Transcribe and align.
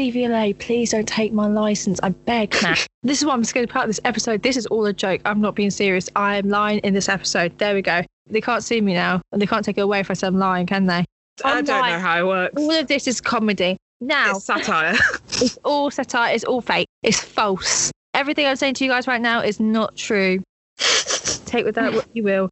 DVLA, 0.00 0.58
please 0.58 0.90
don't 0.92 1.06
take 1.06 1.30
my 1.30 1.46
license. 1.46 2.00
I 2.02 2.08
beg 2.08 2.56
now. 2.62 2.74
this 3.02 3.18
is 3.20 3.26
what 3.26 3.34
I'm 3.34 3.42
just 3.42 3.52
going 3.52 3.66
to 3.66 3.72
part 3.72 3.84
of 3.84 3.88
this 3.90 4.00
episode. 4.04 4.42
This 4.42 4.56
is 4.56 4.64
all 4.66 4.86
a 4.86 4.94
joke. 4.94 5.20
I'm 5.26 5.42
not 5.42 5.54
being 5.54 5.70
serious. 5.70 6.08
I 6.16 6.36
am 6.38 6.48
lying 6.48 6.78
in 6.78 6.94
this 6.94 7.08
episode. 7.10 7.58
There 7.58 7.74
we 7.74 7.82
go. 7.82 8.02
They 8.26 8.40
can't 8.40 8.64
see 8.64 8.80
me 8.80 8.94
now, 8.94 9.20
and 9.32 9.42
they 9.42 9.46
can't 9.46 9.62
take 9.62 9.76
it 9.76 9.82
away 9.82 10.00
if 10.00 10.10
I 10.10 10.14
say 10.14 10.26
I'm 10.26 10.38
lying, 10.38 10.66
can 10.66 10.86
they? 10.86 11.04
I 11.44 11.58
I'm 11.58 11.64
don't 11.64 11.80
lying. 11.80 11.94
know 11.94 12.00
how 12.00 12.18
it 12.18 12.26
works. 12.26 12.54
All 12.56 12.70
of 12.70 12.86
this 12.86 13.06
is 13.06 13.20
comedy. 13.20 13.76
Now, 14.00 14.36
It's 14.36 14.44
satire. 14.44 14.94
it's 15.28 15.58
all 15.64 15.90
satire. 15.90 16.34
It's 16.34 16.44
all 16.44 16.62
fake. 16.62 16.86
It's 17.02 17.20
false. 17.20 17.90
Everything 18.14 18.46
I'm 18.46 18.56
saying 18.56 18.74
to 18.74 18.84
you 18.84 18.90
guys 18.90 19.06
right 19.06 19.20
now 19.20 19.40
is 19.42 19.60
not 19.60 19.96
true. 19.96 20.42
Take 21.44 21.66
with 21.66 21.74
that 21.74 21.92
what 21.92 22.06
you 22.14 22.22
will. 22.22 22.48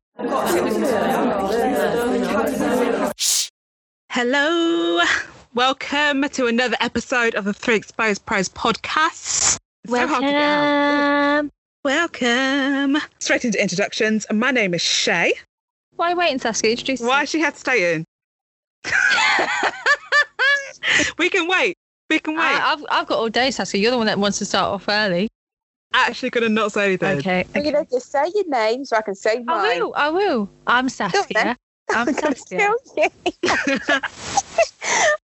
Hello. 4.11 5.01
Welcome 5.55 6.29
to 6.29 6.47
another 6.47 6.77
episode 6.79 7.35
of 7.35 7.47
the 7.47 7.55
Three 7.55 7.77
Exposed 7.77 8.27
Pros 8.27 8.51
podcast. 8.51 9.57
It's 9.85 9.93
so 9.93 10.07
hard 10.07 10.23
to 10.23 10.29
get 10.29 10.35
out. 10.35 11.51
Welcome. 11.85 12.93
Welcome. 12.93 13.09
Straight 13.19 13.47
into 13.47 13.61
introductions. 13.61 14.27
My 14.31 14.51
name 14.51 14.75
is 14.75 14.83
Shay. 14.83 15.33
Why 15.97 16.09
are 16.09 16.11
you 16.11 16.17
waiting, 16.17 16.39
Saskia? 16.39 16.73
Introduce 16.73 17.01
Why 17.01 17.25
she 17.25 17.41
had 17.41 17.55
to 17.55 17.61
stay 17.61 17.95
in? 17.95 18.05
we 21.19 21.31
can 21.31 21.49
wait. 21.49 21.77
We 22.11 22.19
can 22.19 22.35
wait. 22.35 22.45
I, 22.45 22.75
I've, 22.75 22.85
I've 22.91 23.07
got 23.07 23.19
all 23.19 23.31
day, 23.31 23.51
Saskia. 23.51 23.81
You're 23.81 23.93
the 23.93 23.97
one 23.97 24.07
that 24.07 24.19
wants 24.19 24.39
to 24.39 24.45
start 24.45 24.67
off 24.67 24.85
early. 24.87 25.29
I 25.95 26.09
actually, 26.09 26.29
gonna 26.29 26.51
not 26.51 26.73
say 26.73 26.85
anything. 26.85 27.19
Okay. 27.19 27.47
You're 27.55 27.63
okay. 27.63 27.73
gonna 27.73 27.87
just 27.91 28.13
say 28.13 28.31
your 28.35 28.49
name 28.49 28.85
so 28.85 28.99
I 28.99 29.03
can 29.03 29.15
say 29.15 29.39
mine. 29.39 29.49
I 29.49 29.81
will. 29.81 29.95
I 29.97 30.11
will. 30.11 30.51
I'm 30.67 30.91
Saskia. 30.91 31.57
I'm 31.89 32.09
I'm 32.09 32.15
gonna 32.15 32.37
Saskia. 32.37 33.11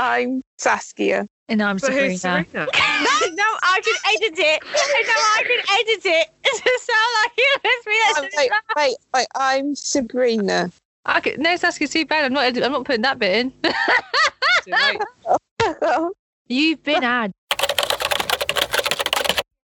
tell 0.00 0.18
you. 0.20 0.26
I'm 0.26 0.42
Saskia. 0.58 1.26
And 1.48 1.62
I'm 1.62 1.78
So 1.78 1.90
who's 1.90 2.20
Sabrina. 2.20 2.46
Serena? 2.48 2.66
no, 3.34 3.44
I 3.62 3.80
can 3.84 3.94
edit 4.14 4.38
it. 4.38 4.62
I 4.64 5.02
know 5.06 5.14
I 5.16 5.42
can 5.42 5.58
edit 5.80 6.06
it 6.06 6.28
to 6.44 6.80
sound 6.82 7.10
like 7.22 7.32
you. 7.36 7.56
It's 7.64 7.86
me. 7.86 7.92
Oh, 7.94 8.18
That's 8.22 8.36
wait, 8.36 8.50
wait, 8.76 8.96
wait, 9.14 9.26
I'm 9.34 9.74
Sabrina. 9.74 10.70
I 11.06 11.20
can, 11.20 11.40
no, 11.42 11.56
Saskia's 11.56 11.90
too 11.90 12.04
bad. 12.06 12.24
I'm 12.26 12.32
not. 12.32 12.56
I'm 12.62 12.72
not 12.72 12.84
putting 12.84 13.02
that 13.02 13.18
bit 13.18 13.36
in. 13.36 13.52
You've 16.48 16.82
been 16.82 17.02
ad. 17.04 17.32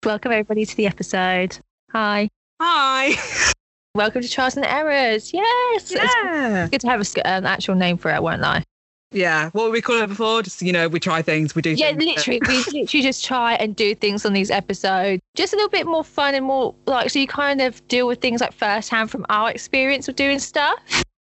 Welcome 0.05 0.31
everybody 0.31 0.65
to 0.65 0.75
the 0.77 0.85
episode. 0.85 1.57
Hi. 1.91 2.29
Hi. 2.61 3.15
Welcome 3.95 4.21
to 4.21 4.29
Trials 4.29 4.55
and 4.57 4.65
Errors. 4.65 5.33
Yes. 5.33 5.91
It's 5.91 5.91
Yeah. 5.91 6.67
good 6.69 6.81
to 6.81 6.87
have 6.87 6.99
a 6.99 7.01
s- 7.01 7.15
an 7.25 7.45
actual 7.45 7.75
name 7.75 7.97
for 7.97 8.11
it, 8.11 8.21
won't 8.21 8.43
I? 8.43 8.63
Yeah. 9.13 9.49
What 9.51 9.71
we 9.71 9.81
call 9.81 10.01
it 10.01 10.07
before? 10.07 10.41
Just 10.41 10.61
you 10.61 10.71
know, 10.73 10.87
we 10.87 10.99
try 10.99 11.21
things. 11.21 11.55
We 11.55 11.61
do. 11.61 11.71
Yeah, 11.71 11.89
things. 11.95 12.03
literally. 12.05 12.41
We 12.47 12.57
literally 12.81 13.03
just 13.03 13.23
try 13.23 13.53
and 13.55 13.75
do 13.75 13.95
things 13.95 14.25
on 14.25 14.33
these 14.33 14.51
episodes. 14.51 15.21
Just 15.35 15.53
a 15.53 15.55
little 15.55 15.69
bit 15.69 15.85
more 15.87 16.03
fun 16.03 16.35
and 16.35 16.45
more 16.45 16.75
like 16.85 17.09
so 17.09 17.19
you 17.19 17.27
kind 17.27 17.61
of 17.61 17.85
deal 17.87 18.07
with 18.07 18.19
things 18.21 18.41
like 18.41 18.53
firsthand 18.53 19.09
from 19.11 19.25
our 19.29 19.51
experience 19.51 20.07
of 20.07 20.15
doing 20.15 20.39
stuff. 20.39 20.77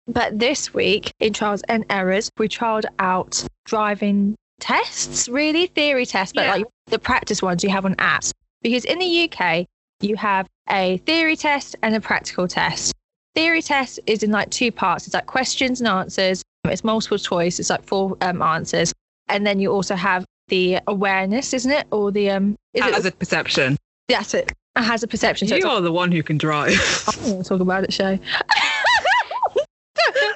But 0.08 0.40
this 0.40 0.74
week 0.74 1.12
in 1.20 1.34
Trials 1.34 1.64
and 1.68 1.86
Errors, 1.90 2.30
we 2.38 2.48
trialed 2.48 2.86
out 3.00 3.44
driving 3.66 4.36
tests, 4.60 5.28
really 5.28 5.68
theory 5.68 6.06
tests, 6.06 6.34
but 6.34 6.46
Yeah. 6.46 6.52
like 6.56 6.66
the 6.88 7.00
practice 7.00 7.42
ones 7.42 7.64
you 7.64 7.70
have 7.70 7.86
on 7.86 7.96
apps. 7.96 8.32
Because 8.62 8.86
in 8.86 9.00
the 9.00 9.30
UK, 9.30 9.66
you 10.02 10.16
have 10.16 10.48
a 10.70 10.98
theory 11.00 11.36
test 11.36 11.76
and 11.82 11.94
a 11.96 12.00
practical 12.02 12.48
test. 12.48 12.94
Theory 13.36 13.62
test 13.62 14.00
is 14.08 14.24
in 14.24 14.32
like 14.32 14.50
two 14.50 14.72
parts. 14.72 15.06
It's 15.06 15.14
like 15.14 15.26
questions 15.28 15.80
and 15.82 15.88
answers. 15.88 16.42
It's 16.70 16.84
multiple 16.84 17.18
choice. 17.18 17.60
It's 17.60 17.70
like 17.70 17.84
four 17.84 18.18
um, 18.22 18.42
answers, 18.42 18.94
and 19.28 19.46
then 19.46 19.60
you 19.60 19.72
also 19.72 19.96
have 19.96 20.26
the 20.48 20.80
awareness, 20.88 21.54
isn't 21.54 21.72
it? 21.72 21.88
Or 21.92 22.12
the 22.12 22.30
um, 22.32 22.56
is 22.74 22.84
As 22.84 23.06
it? 23.06 23.14
a 23.14 23.18
perception. 23.18 23.78
That's 24.08 24.34
it. 24.34 24.52
It 24.76 24.84
has 24.84 25.04
a 25.04 25.08
perception. 25.08 25.48
So 25.48 25.56
You 25.56 25.68
are 25.68 25.82
the 25.82 25.92
one 25.92 26.12
who 26.12 26.24
can 26.24 26.38
drive. 26.38 26.72
I 27.08 27.30
want 27.30 27.44
to 27.44 27.50
talk 27.50 27.62
about 27.62 27.84
it, 27.84 27.94
Shay. 27.94 28.20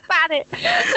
About 0.06 0.32
it. 0.32 0.48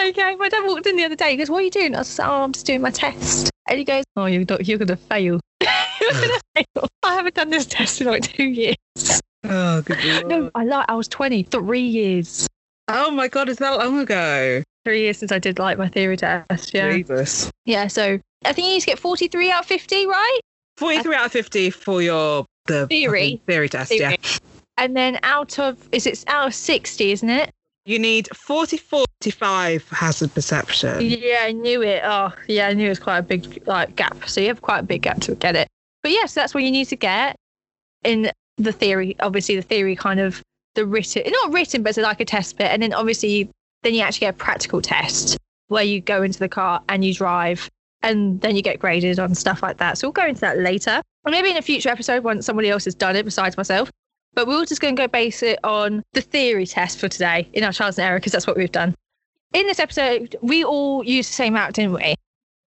Okay, 0.09 0.35
my 0.35 0.49
dad 0.49 0.67
walked 0.67 0.87
in 0.87 0.97
the 0.97 1.05
other 1.05 1.15
day. 1.15 1.31
He 1.31 1.37
goes, 1.37 1.49
"What 1.49 1.59
are 1.59 1.63
you 1.63 1.71
doing?" 1.71 1.95
I 1.95 1.99
was 1.99 2.19
like, 2.19 2.29
"Oh, 2.29 2.43
I'm 2.43 2.53
just 2.53 2.67
doing 2.67 2.81
my 2.81 2.91
test." 2.91 3.51
And 3.69 3.79
he 3.79 3.85
goes, 3.85 4.03
"Oh, 4.17 4.27
you're 4.27 4.45
you're 4.61 4.79
gonna 4.79 4.97
fail. 4.97 5.41
you're 5.61 6.13
gonna 6.13 6.41
fail. 6.57 6.89
I 7.03 7.15
haven't 7.15 7.35
done 7.35 7.51
this 7.51 7.67
test 7.67 8.01
in 8.01 8.09
like 8.09 8.23
two 8.23 8.45
years. 8.45 8.77
oh, 9.45 9.83
good 9.83 10.27
No, 10.27 10.51
I 10.55 10.65
like. 10.65 10.87
I 10.89 10.95
was 10.95 11.07
20, 11.09 11.45
three 11.45 11.81
years, 11.87 12.47
Oh 12.89 13.11
my 13.11 13.29
god, 13.29 13.49
is 13.49 13.59
that 13.59 13.79
long 13.79 13.99
ago? 14.01 14.63
Three 14.85 15.01
years 15.03 15.19
since 15.19 15.33
I 15.33 15.39
did 15.39 15.59
like 15.59 15.79
my 15.79 15.89
theory 15.89 16.17
test. 16.17 16.75
Yeah, 16.75 16.93
Jesus. 16.93 17.51
yeah. 17.65 17.87
So 17.87 18.19
I 18.45 18.53
think 18.53 18.67
you 18.67 18.75
need 18.75 18.81
to 18.81 18.87
get 18.87 18.99
43 18.99 19.51
out 19.51 19.61
of 19.63 19.67
50, 19.67 20.07
right? 20.07 20.41
43 20.77 21.15
out 21.15 21.27
of 21.27 21.33
50 21.33 21.71
for 21.71 22.03
your 22.03 22.45
the 22.67 22.87
Theory. 22.87 23.41
theory 23.47 23.69
test, 23.69 23.93
yeah. 23.95 24.17
And 24.79 24.97
then 24.97 25.19
out 25.23 25.59
of 25.59 25.77
is 25.93 26.07
it 26.07 26.25
out 26.27 26.49
of 26.49 26.55
60, 26.55 27.13
isn't 27.13 27.31
it? 27.31 27.51
You 27.87 27.99
need 27.99 28.29
40 28.35 28.79
45 28.79 29.89
hazard 29.91 30.35
perception. 30.35 31.01
Yeah, 31.03 31.41
I 31.43 31.53
knew 31.53 31.83
it. 31.83 32.01
Oh, 32.05 32.33
yeah, 32.49 32.69
I 32.69 32.73
knew 32.73 32.87
it 32.87 32.89
was 32.89 32.99
quite 32.99 33.19
a 33.19 33.23
big 33.23 33.63
like 33.67 33.95
gap. 33.97 34.27
So 34.29 34.41
you 34.41 34.49
have 34.49 34.63
quite 34.63 34.79
a 34.81 34.83
big 34.83 35.03
gap 35.03 35.21
to 35.23 35.35
get 35.35 35.55
it. 35.55 35.69
But 36.03 36.13
yes, 36.13 36.33
that's 36.35 36.55
what 36.55 36.63
you 36.63 36.71
need 36.71 36.87
to 36.87 36.97
get 36.97 37.37
in 38.03 38.31
the 38.57 38.73
theory. 38.73 39.17
Obviously, 39.21 39.57
the 39.57 39.63
theory 39.63 39.95
kind 39.97 40.21
of 40.21 40.43
the 40.75 40.87
written, 40.87 41.23
not 41.31 41.53
written, 41.53 41.83
but 41.83 41.91
it's 41.91 41.99
like 41.99 42.21
a 42.21 42.25
test 42.25 42.57
bit. 42.57 42.67
And 42.71 42.83
then 42.83 42.93
obviously, 42.95 43.51
then 43.85 43.95
you 43.95 44.01
actually 44.01 44.27
get 44.27 44.35
a 44.35 44.39
practical 44.39 44.83
test 44.83 45.37
where 45.69 45.85
you 45.85 46.01
go 46.01 46.23
into 46.23 46.39
the 46.41 46.49
car 46.49 46.83
and 46.89 47.05
you 47.05 47.15
drive, 47.15 47.71
and 48.03 48.41
then 48.41 48.57
you 48.57 48.63
get 48.63 48.79
graded 48.81 49.19
on 49.21 49.35
stuff 49.35 49.63
like 49.63 49.77
that. 49.79 49.97
So 49.99 50.09
we'll 50.09 50.13
go 50.13 50.27
into 50.27 50.41
that 50.43 50.59
later, 50.59 51.01
or 51.25 51.31
maybe 51.31 51.51
in 51.51 51.57
a 51.57 51.63
future 51.63 51.89
episode 51.89 52.25
once 52.25 52.45
somebody 52.45 52.69
else 52.69 52.85
has 52.87 52.95
done 52.95 53.15
it 53.17 53.25
besides 53.25 53.57
myself. 53.57 53.91
But 54.35 54.47
we're 54.49 54.65
just 54.67 54.81
going 54.81 54.97
to 54.97 55.01
go 55.03 55.07
base 55.07 55.43
it 55.45 55.59
on 55.65 56.03
the 56.13 56.21
theory 56.21 56.67
test 56.67 56.99
for 56.99 57.09
today 57.09 57.49
in 57.53 57.63
our 57.63 57.73
trials 57.73 57.99
and 57.99 58.07
error 58.07 58.19
because 58.19 58.33
that's 58.33 58.47
what 58.49 58.57
we've 58.57 58.73
done. 58.73 58.95
In 59.53 59.67
this 59.69 59.79
episode, 59.79 60.35
we 60.43 60.65
all 60.65 61.05
used 61.05 61.31
the 61.31 61.35
same 61.35 61.55
app, 61.57 61.73
didn't 61.75 61.93
we? 61.93 62.15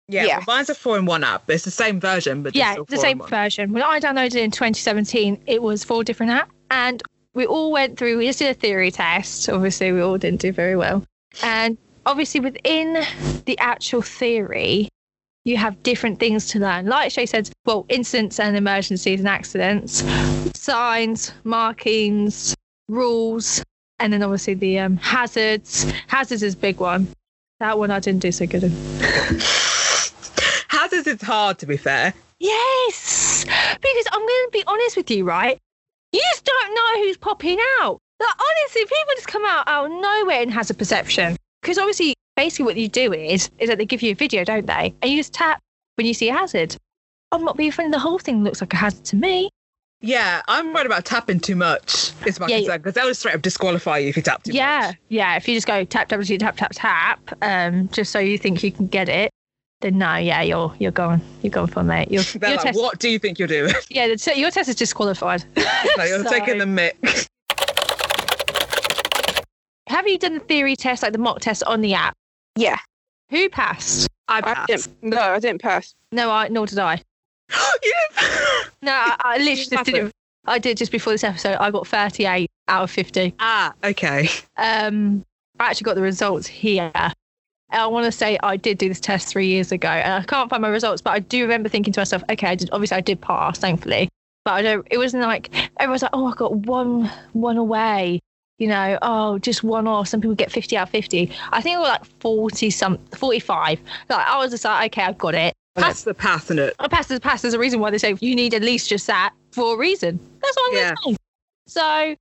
Yeah, 0.07 0.25
Yeah. 0.25 0.37
well, 0.47 0.57
mine's 0.57 0.69
a 0.69 0.75
four 0.75 0.97
in 0.97 1.05
one 1.05 1.23
app. 1.23 1.47
It's 1.49 1.63
the 1.63 1.71
same 1.71 1.99
version, 1.99 2.41
but 2.43 2.55
yeah, 2.55 2.71
still 2.73 2.85
the 2.85 2.95
four 2.95 3.05
in 3.05 3.09
same 3.09 3.17
one. 3.19 3.29
version. 3.29 3.71
When 3.73 3.83
I 3.83 3.99
downloaded 3.99 4.35
it 4.35 4.43
in 4.43 4.51
2017, 4.51 5.43
it 5.45 5.61
was 5.61 5.83
four 5.83 6.03
different 6.03 6.31
apps. 6.31 6.49
And 6.71 7.03
we 7.33 7.45
all 7.45 7.71
went 7.71 7.97
through, 7.97 8.17
we 8.17 8.27
just 8.27 8.39
did 8.39 8.49
a 8.49 8.53
theory 8.53 8.91
test. 8.91 9.49
Obviously, 9.49 9.91
we 9.91 10.01
all 10.01 10.17
didn't 10.17 10.41
do 10.41 10.51
very 10.51 10.75
well. 10.75 11.03
And 11.43 11.77
obviously, 12.05 12.39
within 12.41 13.05
the 13.45 13.57
actual 13.59 14.01
theory, 14.01 14.89
you 15.43 15.57
have 15.57 15.81
different 15.83 16.19
things 16.19 16.47
to 16.49 16.59
learn. 16.59 16.85
Like 16.87 17.11
Shay 17.11 17.25
said, 17.25 17.49
well, 17.65 17.85
incidents 17.89 18.39
and 18.39 18.55
emergencies 18.55 19.19
and 19.19 19.29
accidents, 19.29 20.03
signs, 20.55 21.31
markings, 21.43 22.55
rules, 22.89 23.63
and 23.99 24.11
then 24.11 24.23
obviously 24.23 24.53
the 24.53 24.79
um, 24.79 24.97
hazards. 24.97 25.91
Hazards 26.07 26.43
is 26.43 26.53
a 26.53 26.57
big 26.57 26.79
one. 26.79 27.07
That 27.59 27.77
one 27.77 27.91
I 27.91 27.99
didn't 27.99 28.21
do 28.21 28.31
so 28.31 28.45
good 28.45 28.63
in. 28.63 28.71
Hazards 30.67 31.07
is 31.07 31.21
hard, 31.21 31.59
to 31.59 31.65
be 31.65 31.77
fair. 31.77 32.13
Yes, 32.39 33.45
because 33.45 34.05
I'm 34.11 34.19
going 34.19 34.27
to 34.27 34.49
be 34.51 34.63
honest 34.65 34.97
with 34.97 35.11
you, 35.11 35.23
right? 35.25 35.59
You 36.11 36.21
just 36.31 36.45
don't 36.45 36.73
know 36.75 37.03
who's 37.03 37.17
popping 37.17 37.59
out. 37.79 37.99
Like 38.19 38.35
honestly, 38.39 38.83
people 38.83 39.13
just 39.15 39.27
come 39.27 39.45
out 39.45 39.67
out 39.67 39.85
of 39.85 39.91
nowhere 39.91 40.41
and 40.41 40.53
has 40.53 40.69
a 40.69 40.73
perception. 40.73 41.37
Because 41.61 41.77
obviously, 41.77 42.15
basically, 42.35 42.65
what 42.65 42.77
you 42.77 42.87
do 42.87 43.13
is 43.13 43.49
is 43.59 43.69
that 43.69 43.77
they 43.77 43.85
give 43.85 44.01
you 44.01 44.11
a 44.11 44.15
video, 44.15 44.43
don't 44.43 44.65
they? 44.67 44.93
And 45.01 45.11
you 45.11 45.17
just 45.17 45.33
tap 45.33 45.59
when 45.95 46.05
you 46.07 46.13
see 46.13 46.29
a 46.29 46.33
hazard. 46.33 46.75
I'm 47.31 47.43
not 47.43 47.55
being 47.57 47.71
funny. 47.71 47.89
The 47.89 47.99
whole 47.99 48.19
thing 48.19 48.43
looks 48.43 48.61
like 48.61 48.73
a 48.73 48.77
hazard 48.77 49.05
to 49.05 49.15
me. 49.15 49.49
Yeah, 50.01 50.41
I'm 50.47 50.73
worried 50.73 50.87
about 50.87 51.05
tapping 51.05 51.39
too 51.39 51.55
much. 51.55 52.11
Is 52.25 52.39
my 52.39 52.47
Yeah, 52.47 52.57
concern 52.57 52.77
because 52.79 52.93
they'll 52.95 53.13
straight 53.13 53.35
up 53.35 53.41
disqualify 53.41 53.99
you 53.99 54.09
if 54.09 54.17
you 54.17 54.23
tap 54.23 54.43
too 54.43 54.51
yeah, 54.51 54.87
much. 54.87 54.97
Yeah, 55.09 55.31
yeah. 55.33 55.37
If 55.37 55.47
you 55.47 55.55
just 55.55 55.67
go 55.67 55.85
tap 55.85 56.09
tap 56.09 56.21
tap 56.21 56.57
tap 56.57 56.71
tap, 56.73 57.37
um, 57.41 57.87
just 57.89 58.11
so 58.11 58.19
you 58.19 58.37
think 58.37 58.63
you 58.63 58.71
can 58.71 58.87
get 58.87 59.07
it, 59.09 59.31
then 59.81 59.97
no, 59.97 60.15
yeah, 60.15 60.41
you're 60.41 60.73
you're 60.79 60.91
going 60.91 61.21
you're 61.41 61.51
going 61.51 61.67
for 61.67 61.81
it, 61.81 61.83
mate. 61.83 62.11
Your, 62.11 62.23
They're 62.35 62.49
your 62.51 62.57
like, 62.57 62.65
test, 62.67 62.79
what 62.79 62.99
do 62.99 63.09
you 63.09 63.19
think 63.19 63.37
you're 63.39 63.47
doing? 63.47 63.73
yeah, 63.89 64.07
the, 64.07 64.33
your 64.35 64.51
test 64.51 64.69
is 64.69 64.75
disqualified. 64.75 65.43
no, 65.97 66.03
you're 66.03 66.23
So- 66.23 66.29
taking 66.29 66.57
the 66.59 66.65
mic. 66.65 66.97
Have 69.87 70.07
you 70.07 70.17
done 70.17 70.35
the 70.35 70.39
theory 70.39 70.75
test, 70.75 71.03
like 71.03 71.11
the 71.11 71.17
mock 71.19 71.41
test 71.41 71.63
on 71.63 71.81
the 71.81 71.93
app? 71.93 72.13
Yeah, 72.55 72.77
Who 73.29 73.49
passed? 73.49 74.07
I 74.27 74.37
I 74.37 74.41
passed. 74.41 74.67
didn't. 74.67 75.03
No, 75.03 75.19
I 75.21 75.39
didn't 75.39 75.61
pass. 75.61 75.93
No, 76.11 76.31
I 76.31 76.47
nor 76.47 76.65
did 76.65 76.79
I. 76.79 76.95
you 77.83 77.93
didn't- 78.19 78.71
No, 78.81 78.91
I, 78.93 79.15
I 79.19 79.37
literally 79.37 79.65
just 79.65 79.85
did 79.85 79.95
it. 79.95 80.11
I 80.45 80.57
did 80.59 80.77
just 80.77 80.91
before 80.91 81.13
this 81.13 81.23
episode. 81.23 81.57
I 81.59 81.69
got 81.71 81.85
38 81.87 82.49
out 82.67 82.83
of 82.83 82.91
50. 82.91 83.35
ah, 83.39 83.73
okay. 83.83 84.27
Um, 84.57 85.23
I 85.59 85.69
actually 85.69 85.85
got 85.85 85.95
the 85.95 86.01
results 86.01 86.47
here. 86.47 86.91
I 87.79 87.87
want 87.87 88.05
to 88.05 88.11
say 88.11 88.37
I 88.43 88.57
did 88.57 88.77
do 88.77 88.87
this 88.89 88.99
test 88.99 89.27
three 89.27 89.47
years 89.47 89.71
ago, 89.71 89.87
and 89.89 90.13
I 90.13 90.23
can't 90.23 90.49
find 90.49 90.61
my 90.61 90.67
results, 90.69 91.01
but 91.01 91.11
I 91.11 91.19
do 91.19 91.41
remember 91.41 91.69
thinking 91.69 91.93
to 91.93 91.99
myself, 91.99 92.23
okay, 92.29 92.47
I 92.47 92.55
did. 92.55 92.69
Obviously, 92.71 92.97
I 92.97 93.01
did 93.01 93.21
pass, 93.21 93.57
thankfully, 93.59 94.09
but 94.45 94.51
I 94.53 94.61
don't. 94.61 94.87
It 94.91 94.97
wasn't 94.97 95.23
like 95.23 95.49
everyone's 95.79 96.01
like, 96.01 96.11
oh, 96.13 96.27
I 96.27 96.33
got 96.33 96.55
one 96.55 97.11
one 97.33 97.57
away. 97.57 98.19
You 98.59 98.67
know, 98.67 98.99
oh, 99.01 99.39
just 99.39 99.63
one 99.63 99.87
off. 99.87 100.07
Some 100.07 100.21
people 100.21 100.35
get 100.35 100.51
50 100.51 100.77
out 100.77 100.83
of 100.83 100.91
50. 100.91 101.31
I 101.51 101.61
think 101.61 101.77
it 101.77 101.79
was 101.79 101.89
like 101.89 102.05
40 102.19 102.69
some 102.69 102.99
45. 103.15 103.79
Like 104.07 104.27
I 104.27 104.37
was 104.37 104.51
just 104.51 104.63
like, 104.65 104.91
okay, 104.93 105.03
I've 105.07 105.17
got 105.17 105.33
it. 105.33 105.53
Pass 105.75 106.03
the 106.03 106.13
pass 106.13 106.51
in 106.51 106.59
it. 106.59 106.75
A 106.79 106.87
pass 106.87 107.09
is 107.09 107.17
a 107.17 107.19
pass. 107.19 107.41
There's 107.41 107.55
a 107.55 107.59
reason 107.59 107.79
why 107.79 107.89
they 107.89 107.97
say 107.97 108.15
you 108.19 108.35
need 108.35 108.53
at 108.53 108.61
least 108.61 108.89
just 108.89 109.07
that 109.07 109.33
for 109.51 109.73
a 109.73 109.77
reason. 109.77 110.19
That's 110.41 110.55
what 110.57 110.71
I'm 110.71 110.77
Yeah. 110.77 110.93
going 111.03 111.15
to 111.15 111.21
say. 111.67 111.67
So, 111.67 112.15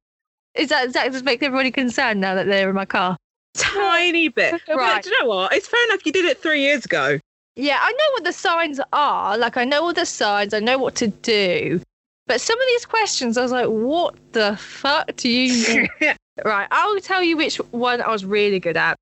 is 0.54 0.68
that, 0.70 0.84
does 0.84 0.92
that 0.94 1.12
just 1.12 1.24
make 1.24 1.42
everybody 1.42 1.70
concerned 1.70 2.20
now 2.20 2.34
that 2.36 2.46
they're 2.46 2.70
in 2.70 2.74
my 2.74 2.84
car? 2.86 3.16
Tiny 3.54 4.28
bit. 4.40 4.52
Right. 4.68 4.76
Right. 4.76 5.02
Do 5.02 5.10
you 5.10 5.20
know 5.20 5.28
what? 5.28 5.52
It's 5.52 5.66
fair 5.68 5.84
enough. 5.88 6.04
You 6.04 6.12
did 6.12 6.24
it 6.24 6.40
three 6.42 6.60
years 6.60 6.84
ago. 6.84 7.18
Yeah, 7.56 7.78
I 7.80 7.90
know 7.90 8.12
what 8.12 8.24
the 8.24 8.32
signs 8.32 8.80
are. 8.92 9.36
Like, 9.36 9.56
I 9.56 9.64
know 9.64 9.82
all 9.84 9.92
the 9.92 10.06
signs. 10.06 10.54
I 10.54 10.60
know 10.60 10.78
what 10.78 10.94
to 10.96 11.08
do. 11.08 11.80
But 12.26 12.40
some 12.40 12.60
of 12.60 12.66
these 12.68 12.86
questions, 12.86 13.36
I 13.36 13.42
was 13.42 13.50
like, 13.50 13.66
what 13.66 14.14
the 14.32 14.56
fuck 14.56 15.16
do 15.16 15.28
you 15.28 15.88
mean? 16.00 16.14
right, 16.44 16.68
I'll 16.70 17.00
tell 17.00 17.22
you 17.22 17.36
which 17.36 17.56
one 17.72 18.00
I 18.00 18.08
was 18.08 18.24
really 18.24 18.60
good 18.60 18.76
at. 18.76 18.96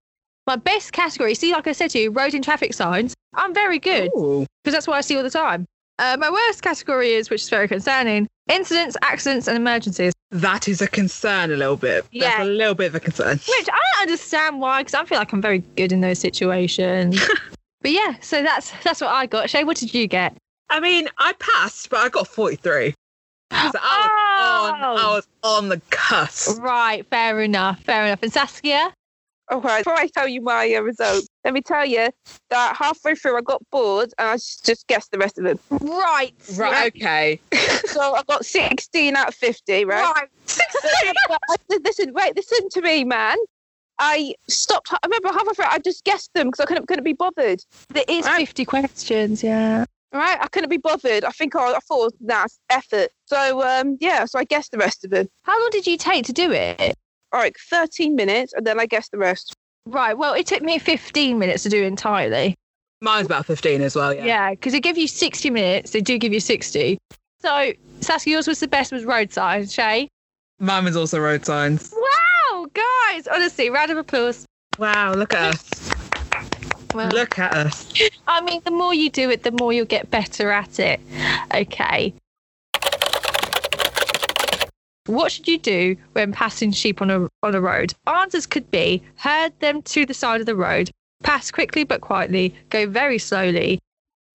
My 0.47 0.57
best 0.57 0.93
category, 0.93 1.35
see, 1.35 1.53
like 1.53 1.67
I 1.67 1.73
said 1.73 1.91
to 1.91 1.99
you, 1.99 2.11
road 2.11 2.33
and 2.33 2.43
traffic 2.43 2.73
signs. 2.73 3.15
I'm 3.35 3.53
very 3.53 3.79
good 3.79 4.11
because 4.15 4.73
that's 4.73 4.87
what 4.87 4.97
I 4.97 5.03
see 5.03 5.15
all 5.17 5.23
the 5.23 5.29
time. 5.31 5.67
Uh, 5.99 6.17
my 6.19 6.31
worst 6.31 6.63
category 6.63 7.13
is, 7.13 7.29
which 7.31 7.43
is 7.43 7.49
very 7.49 7.67
concerning, 7.69 8.29
incidents, 8.49 8.97
accidents, 9.03 9.49
and 9.49 9.57
emergencies. 9.57 10.13
That 10.31 10.69
is 10.69 10.81
a 10.81 10.87
concern 10.89 11.51
a 11.51 11.57
little 11.57 11.77
bit. 11.77 12.05
Yeah. 12.13 12.29
That's 12.29 12.41
a 12.41 12.45
little 12.45 12.75
bit 12.75 12.87
of 12.89 12.95
a 12.95 13.01
concern. 13.01 13.39
Which 13.39 13.69
I 13.69 13.79
don't 13.97 14.03
understand 14.03 14.61
why, 14.61 14.81
because 14.83 14.95
I 14.95 15.05
feel 15.05 15.19
like 15.19 15.33
I'm 15.33 15.43
very 15.43 15.59
good 15.77 15.91
in 15.93 16.01
those 16.01 16.19
situations. 16.19 17.19
but 17.83 17.91
yeah, 17.91 18.15
so 18.21 18.43
that's 18.43 18.73
that's 18.85 19.01
what 19.01 19.11
I 19.11 19.27
got. 19.27 19.51
Shay, 19.51 19.65
what 19.65 19.77
did 19.77 19.93
you 19.95 20.07
get? 20.07 20.37
I 20.71 20.81
mean, 20.81 21.09
I 21.19 21.33
passed, 21.39 21.89
but 21.91 21.99
I 22.01 22.09
got 22.11 22.29
43. 22.29 22.91
So 22.91 23.57
I 23.57 23.65
was, 23.65 23.75
on, 23.75 24.83
I 24.83 25.03
Oh! 25.03 25.15
was 25.15 25.29
on 25.43 25.69
the 25.71 25.81
cusp. 25.91 26.61
Right, 26.61 27.07
fair 27.09 27.41
enough, 27.41 27.81
fair 27.81 28.05
enough. 28.05 28.23
And 28.23 28.31
Saskia? 28.31 28.93
All 29.51 29.61
right. 29.61 29.83
Before 29.85 29.99
I 29.99 30.09
tell 30.09 30.29
you 30.29 30.41
my 30.43 30.73
uh, 30.75 30.81
results, 30.81 31.27
let 31.45 31.55
me 31.55 31.63
tell 31.63 31.87
you 31.87 32.11
that 32.51 32.77
halfway 32.77 33.15
through 33.15 33.39
I 33.39 33.41
got 33.41 33.63
bored 33.71 34.13
and 34.19 34.29
I 34.29 34.35
just, 34.35 34.67
just 34.67 34.87
guessed 34.87 35.11
the 35.11 35.19
rest 35.19 35.39
of 35.39 35.45
them. 35.45 35.59
Right. 35.71 36.33
Right, 36.57 36.95
okay. 36.95 37.41
So 37.89 38.15
I 38.15 38.23
got 38.29 38.45
16 38.45 39.17
out 39.17 39.29
of 39.29 39.35
50, 39.35 39.85
right? 39.87 40.03
Right. 40.15 40.29
But 41.29 41.39
I- 41.51 41.79
listen, 41.85 42.13
wait, 42.13 42.37
listen 42.37 42.69
to 42.71 42.83
me, 42.83 43.05
man. 43.05 43.37
I 43.99 44.35
stopped. 44.49 44.93
I 44.93 44.99
remember 45.05 45.29
halfway 45.29 45.55
through, 45.55 45.65
I 45.69 45.79
just 45.79 46.05
guessed 46.05 46.31
them 46.35 46.49
because 46.49 46.61
I 46.61 46.67
couldn't, 46.67 46.87
couldn't 46.87 47.05
be 47.05 47.15
bothered. 47.15 47.61
There 47.89 48.05
is 48.09 48.27
Right. 48.27 48.47
50 48.47 48.65
questions, 48.67 49.43
yeah. 49.43 49.85
Right? 50.13 50.39
I 50.41 50.47
couldn't 50.49 50.71
be 50.71 50.77
bothered. 50.77 51.25
I 51.25 51.31
think 51.31 51.57
I, 51.57 51.73
I 51.75 51.79
thought, 51.81 52.13
nah, 52.21 52.45
it's 52.45 52.59
effort. 52.71 53.11
So, 53.27 53.63
um, 53.67 53.97
yeah, 54.01 54.25
so 54.27 54.39
I 54.39 54.45
guessed 54.45 54.71
the 54.73 54.79
rest 54.79 55.05
of 55.05 55.11
them. 55.11 55.27
How 55.43 55.59
long 55.59 55.71
did 55.71 55.87
you 55.87 55.97
take 55.97 56.25
to 56.27 56.33
do 56.33 56.53
it? 56.53 56.95
All 57.33 57.41
right, 57.41 57.55
13 57.71 58.17
minutes, 58.17 58.53
and 58.55 58.67
then 58.67 58.81
I 58.81 58.87
guess 58.87 59.09
the 59.11 59.19
rest. 59.19 59.55
Right, 59.87 60.17
well, 60.17 60.35
it 60.35 60.47
took 60.47 60.63
me 60.63 60.79
15 60.79 61.39
minutes 61.39 61.63
to 61.65 61.69
do 61.69 61.83
entirely. 61.83 62.55
Mine's 63.01 63.27
about 63.27 63.47
15 63.47 63.81
as 63.83 63.95
well, 63.95 64.13
yeah. 64.15 64.25
Yeah, 64.25 64.51
because 64.51 64.73
they 64.73 64.81
give 64.81 64.99
you 64.99 65.07
60 65.07 65.51
minutes. 65.51 65.93
They 65.93 66.01
do 66.01 66.19
give 66.19 66.33
you 66.33 66.41
60. 66.41 66.99
So, 67.41 67.73
Saskia, 68.01 68.33
yours 68.33 68.49
was 68.49 68.61
the 68.61 68.69
best, 68.69 68.93
was 68.93 69.05
road 69.05 69.33
signs, 69.33 69.73
Shay? 69.73 70.09
Mine 70.59 70.85
was 70.85 70.97
also 70.97 71.21
road 71.21 71.47
signs. 71.47 71.95
Wow, 71.95 72.67
guys, 72.75 73.29
honestly, 73.29 73.71
round 73.71 73.91
of 73.91 73.99
applause. 73.99 74.45
Wow, 74.79 75.15
look 75.15 75.35
at 75.35 75.55
us. 75.55 75.91
Well, 76.95 77.09
Look 77.11 77.39
at 77.39 77.53
us. 77.55 77.93
I 78.27 78.41
mean, 78.41 78.63
the 78.65 78.71
more 78.71 78.95
you 78.95 79.11
do 79.11 79.31
it, 79.31 79.43
the 79.43 79.53
more 79.53 79.73
you'll 79.73 79.85
get 79.85 80.11
better 80.11 80.51
at 80.51 80.79
it. 80.81 81.01
Okay. 81.55 82.15
What 85.09 85.33
should 85.33 85.49
you 85.49 85.59
do 85.59 85.97
when 86.13 86.33
passing 86.33 86.71
sheep 86.71 87.01
on 87.01 87.11
a 87.11 87.29
on 87.43 87.55
a 87.55 87.61
road? 87.61 87.95
Answers 88.07 88.47
could 88.47 88.71
be 88.71 89.03
herd 89.17 89.59
them 89.61 89.81
to 89.83 90.05
the 90.05 90.13
side 90.13 90.41
of 90.41 90.47
the 90.47 90.55
road, 90.55 90.91
pass 91.23 91.51
quickly 91.51 91.83
but 91.85 92.03
quietly, 92.03 92.55
go 92.69 92.87
very 92.87 93.19
slowly, 93.19 93.79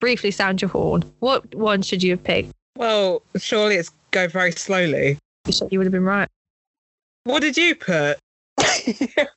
briefly 0.01 0.31
sound 0.31 0.61
your 0.61 0.69
horn. 0.69 1.03
What 1.19 1.53
one 1.53 1.83
should 1.83 2.01
you 2.01 2.11
have 2.11 2.23
picked? 2.23 2.51
Well, 2.75 3.21
surely 3.37 3.75
it's 3.75 3.91
go 4.09 4.27
very 4.27 4.51
slowly. 4.51 5.19
You 5.45 5.53
said 5.53 5.69
you 5.71 5.77
would 5.77 5.85
have 5.85 5.91
been 5.91 6.05
right. 6.05 6.27
What 7.25 7.41
did 7.41 7.55
you 7.55 7.75
put? 7.75 8.17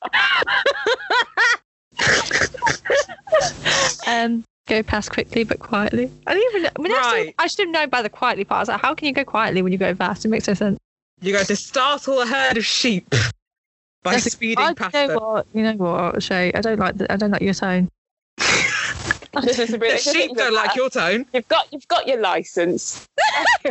Um, 4.07 4.45
go 4.69 4.83
past 4.83 5.11
quickly 5.11 5.43
but 5.45 5.59
quietly. 5.59 6.11
I 6.27 6.35
didn't 6.35 6.57
even. 6.57 6.71
I 6.77 6.81
mean, 6.81 6.93
I, 6.93 7.25
should, 7.25 7.35
I 7.39 7.47
should 7.49 7.67
have 7.67 7.73
known 7.73 7.89
by 7.91 8.03
the 8.03 8.09
quietly 8.09 8.45
part. 8.45 8.59
I 8.59 8.63
was 8.63 8.69
like, 8.69 8.81
how 8.81 8.95
can 8.95 9.09
you 9.09 9.13
go 9.13 9.25
quietly 9.25 9.63
when 9.63 9.73
you 9.73 9.79
go 9.79 9.95
fast? 9.95 10.25
It 10.25 10.29
makes 10.29 10.47
no 10.47 10.55
sense. 10.55 10.79
You 11.21 11.33
go 11.33 11.43
to 11.43 11.57
startle 11.57 12.21
a 12.21 12.27
herd 12.27 12.57
of 12.57 12.65
sheep 12.65 13.09
by 14.03 14.13
That's 14.13 14.27
a- 14.27 14.31
speeding 14.31 14.65
I, 14.65 14.75
past 14.75 14.95
you 14.95 15.01
know 15.01 15.09
them. 15.09 15.17
what? 15.23 15.47
You 15.55 15.63
know 15.63 15.73
what, 15.75 16.23
Shay? 16.23 16.53
I 16.55 16.61
don't 16.61 16.79
like. 16.79 16.97
The, 16.99 17.11
I 17.13 17.17
don't 17.17 17.31
like 17.31 17.43
your 17.43 17.55
tone. 17.55 17.89
This 19.43 19.59
is 19.59 19.71
really 19.73 19.93
The 19.93 19.99
sheep 19.99 20.35
don't 20.35 20.55
like 20.55 20.75
your 20.77 20.89
tone. 20.91 21.27
You've 21.33 21.49
got 21.49 21.67
you've 21.73 21.89
got 21.89 22.07
your 22.07 22.21
license. 22.21 23.07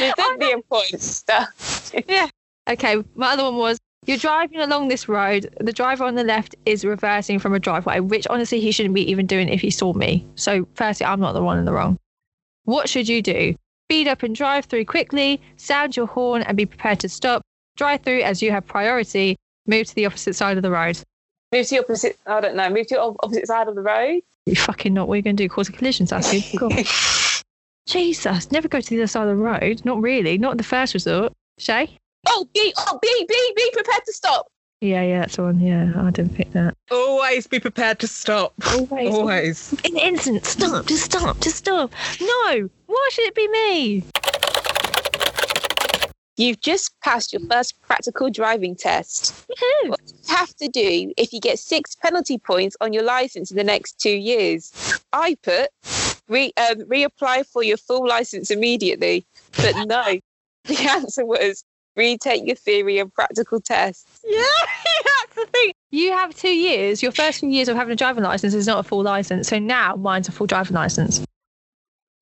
You've 0.00 0.14
done 0.14 0.38
the 0.38 0.50
important 0.52 1.02
stuff. 1.02 1.92
Yeah. 2.08 2.28
Okay, 2.70 3.02
my 3.16 3.32
other 3.32 3.44
one 3.44 3.56
was 3.56 3.78
you're 4.06 4.18
driving 4.18 4.60
along 4.60 4.88
this 4.88 5.08
road. 5.08 5.52
The 5.60 5.72
driver 5.72 6.04
on 6.04 6.14
the 6.14 6.24
left 6.24 6.54
is 6.64 6.84
reversing 6.84 7.38
from 7.38 7.54
a 7.54 7.58
driveway, 7.58 8.00
which 8.00 8.26
honestly 8.28 8.60
he 8.60 8.70
shouldn't 8.72 8.94
be 8.94 9.10
even 9.10 9.26
doing 9.26 9.48
if 9.48 9.60
he 9.60 9.70
saw 9.70 9.92
me. 9.94 10.26
So, 10.36 10.66
firstly, 10.74 11.06
I'm 11.06 11.18
not 11.20 11.32
the 11.32 11.42
one 11.42 11.58
in 11.58 11.64
the 11.64 11.72
wrong. 11.72 11.98
What 12.64 12.88
should 12.88 13.08
you 13.08 13.20
do? 13.22 13.54
Speed 13.90 14.06
up 14.06 14.22
and 14.22 14.36
drive 14.36 14.66
through 14.66 14.84
quickly, 14.84 15.40
sound 15.56 15.96
your 15.96 16.06
horn 16.06 16.42
and 16.42 16.58
be 16.58 16.66
prepared 16.66 17.00
to 17.00 17.08
stop. 17.08 17.40
Drive 17.78 18.02
through 18.02 18.20
as 18.20 18.42
you 18.42 18.50
have 18.50 18.66
priority. 18.66 19.34
Move 19.66 19.86
to 19.86 19.94
the 19.94 20.04
opposite 20.04 20.36
side 20.36 20.58
of 20.58 20.62
the 20.62 20.70
road. 20.70 21.00
Move 21.54 21.66
to 21.68 21.70
the 21.70 21.78
opposite. 21.80 22.18
I 22.26 22.42
don't 22.42 22.54
know. 22.54 22.68
Move 22.68 22.86
to 22.88 22.96
the 22.96 23.00
opposite 23.00 23.46
side 23.46 23.66
of 23.66 23.74
the 23.74 23.80
road. 23.80 24.20
You 24.44 24.56
fucking 24.56 24.92
not 24.92 25.08
what 25.08 25.14
are 25.14 25.16
you're 25.16 25.22
going 25.22 25.38
to 25.38 25.42
do? 25.42 25.48
Cause 25.48 25.70
a 25.70 25.72
collision, 25.72 26.06
Saskia. 26.06 26.42
Cool. 26.58 26.70
Jesus, 27.86 28.52
never 28.52 28.68
go 28.68 28.82
to 28.82 28.90
the 28.90 28.98
other 28.98 29.06
side 29.06 29.22
of 29.22 29.28
the 29.28 29.42
road. 29.42 29.80
Not 29.86 30.02
really. 30.02 30.36
Not 30.36 30.58
the 30.58 30.64
first 30.64 30.92
resort. 30.92 31.32
Shay? 31.56 31.96
Oh, 32.26 32.46
be 32.52 32.74
oh 32.76 32.98
be 33.00 33.24
be 33.26 33.52
be 33.56 33.70
prepared 33.72 34.04
to 34.04 34.12
stop. 34.12 34.48
Yeah, 34.80 35.02
yeah, 35.02 35.20
that's 35.20 35.36
the 35.36 35.42
one. 35.42 35.58
Yeah, 35.58 35.92
I 35.96 36.10
didn't 36.10 36.34
pick 36.34 36.52
that. 36.52 36.76
Always 36.90 37.48
be 37.48 37.58
prepared 37.58 37.98
to 37.98 38.06
stop. 38.06 38.54
Always. 38.64 39.12
Always. 39.12 39.72
In 39.84 39.96
an 39.96 40.02
instant, 40.02 40.44
stop, 40.46 40.86
just 40.86 41.04
stop, 41.04 41.40
just 41.40 41.56
stop. 41.56 41.92
No, 42.20 42.68
why 42.86 43.08
should 43.12 43.26
it 43.26 43.34
be 43.34 43.48
me? 43.48 44.04
You've 46.36 46.60
just 46.60 46.92
passed 47.00 47.32
your 47.32 47.42
first 47.50 47.82
practical 47.82 48.30
driving 48.30 48.76
test. 48.76 49.34
Woohoo. 49.48 49.88
What 49.88 50.06
do 50.06 50.14
you 50.14 50.36
have 50.36 50.54
to 50.56 50.68
do 50.68 51.12
if 51.16 51.32
you 51.32 51.40
get 51.40 51.58
six 51.58 51.96
penalty 51.96 52.38
points 52.38 52.76
on 52.80 52.92
your 52.92 53.02
license 53.02 53.50
in 53.50 53.56
the 53.56 53.64
next 53.64 54.00
two 54.00 54.16
years? 54.16 54.72
I 55.12 55.36
put 55.42 55.70
re, 56.28 56.52
um, 56.56 56.82
reapply 56.82 57.46
for 57.46 57.64
your 57.64 57.78
full 57.78 58.06
license 58.06 58.52
immediately, 58.52 59.26
but 59.56 59.74
no. 59.86 60.20
The 60.64 60.76
answer 60.90 61.24
was 61.24 61.64
retake 61.98 62.46
your 62.46 62.56
theory 62.56 62.98
and 62.98 63.12
practical 63.12 63.60
tests. 63.60 64.22
Yeah, 64.24 64.42
that's 65.04 65.34
the 65.34 65.46
thing. 65.46 65.72
You 65.90 66.12
have 66.12 66.34
two 66.34 66.54
years. 66.54 67.02
Your 67.02 67.12
first 67.12 67.40
few 67.40 67.48
years 67.48 67.68
of 67.68 67.76
having 67.76 67.92
a 67.92 67.96
driving 67.96 68.22
license 68.24 68.54
is 68.54 68.66
not 68.66 68.78
a 68.78 68.82
full 68.82 69.02
license. 69.02 69.48
So 69.48 69.58
now 69.58 69.96
mine's 69.96 70.28
a 70.28 70.32
full 70.32 70.46
driving 70.46 70.74
license. 70.74 71.24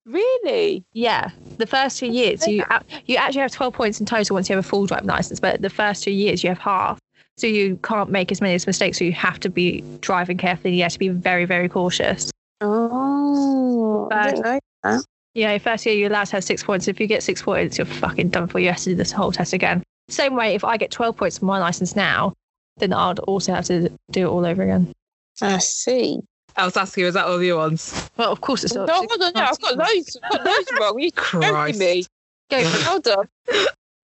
Really? 0.05 0.85
Yeah, 0.93 1.31
the 1.57 1.67
first 1.67 1.99
two 1.99 2.07
years 2.07 2.47
you 2.47 2.63
you 3.07 3.17
actually 3.17 3.41
have 3.41 3.51
twelve 3.51 3.73
points 3.73 3.99
in 3.99 4.05
total 4.05 4.35
once 4.35 4.47
you 4.47 4.55
have 4.55 4.63
a 4.63 4.67
full 4.67 4.85
driving 4.85 5.07
license, 5.07 5.39
but 5.39 5.61
the 5.61 5.69
first 5.69 6.03
two 6.03 6.11
years 6.11 6.43
you 6.43 6.49
have 6.49 6.59
half. 6.59 6.97
So 7.37 7.45
you 7.45 7.77
can't 7.83 8.09
make 8.09 8.31
as 8.31 8.41
many 8.41 8.53
mistakes. 8.53 8.97
So 8.97 9.03
you 9.03 9.11
have 9.11 9.39
to 9.41 9.49
be 9.49 9.83
driving 10.01 10.37
carefully. 10.37 10.75
You 10.75 10.83
have 10.83 10.93
to 10.93 10.99
be 10.99 11.09
very, 11.09 11.45
very 11.45 11.69
cautious. 11.69 12.31
Oh, 12.61 14.07
I 14.11 14.31
didn't 14.31 14.63
know. 14.83 15.01
Yeah, 15.37 15.51
your 15.51 15.59
first 15.59 15.85
year 15.85 15.93
you're 15.93 16.09
allowed 16.09 16.25
to 16.25 16.31
have 16.37 16.43
six 16.43 16.63
points. 16.63 16.87
If 16.87 16.99
you 16.99 17.05
get 17.05 17.21
six 17.21 17.43
points, 17.43 17.77
you're 17.77 17.85
fucking 17.85 18.29
done 18.29 18.47
for. 18.47 18.57
You 18.57 18.69
have 18.69 18.77
to 18.79 18.85
do 18.85 18.95
this 18.95 19.11
whole 19.11 19.31
test 19.31 19.53
again. 19.53 19.83
Same 20.09 20.33
way, 20.35 20.55
if 20.55 20.63
I 20.63 20.77
get 20.77 20.89
12 20.89 21.15
points 21.15 21.37
for 21.37 21.45
my 21.45 21.59
license 21.59 21.95
now, 21.95 22.33
then 22.77 22.91
I'd 22.91 23.19
also 23.19 23.53
have 23.53 23.65
to 23.65 23.89
do 24.09 24.25
it 24.25 24.29
all 24.31 24.43
over 24.43 24.63
again. 24.63 24.91
I 25.39 25.59
see. 25.59 26.21
I 26.55 26.65
was 26.65 26.75
asking, 26.75 27.03
you, 27.03 27.07
is 27.09 27.13
that 27.13 27.27
all 27.27 27.43
your 27.43 27.57
ones? 27.57 28.09
Well, 28.17 28.31
of 28.31 28.41
course 28.41 28.63
it's 28.63 28.73
not. 28.73 28.89
hold 28.89 29.11
on, 29.11 29.31
no, 29.35 29.41
I've 29.41 29.61
got 29.61 29.77
loads. 29.77 30.17
I've 30.23 30.31
got 30.31 30.43
loads 30.43 30.71
wrong. 30.79 30.99
You 30.99 31.11
joking 31.15 31.39
Christ. 31.51 31.79
me? 31.79 32.05
Go. 32.49 32.63
Hold 32.63 33.07
on. 33.07 33.27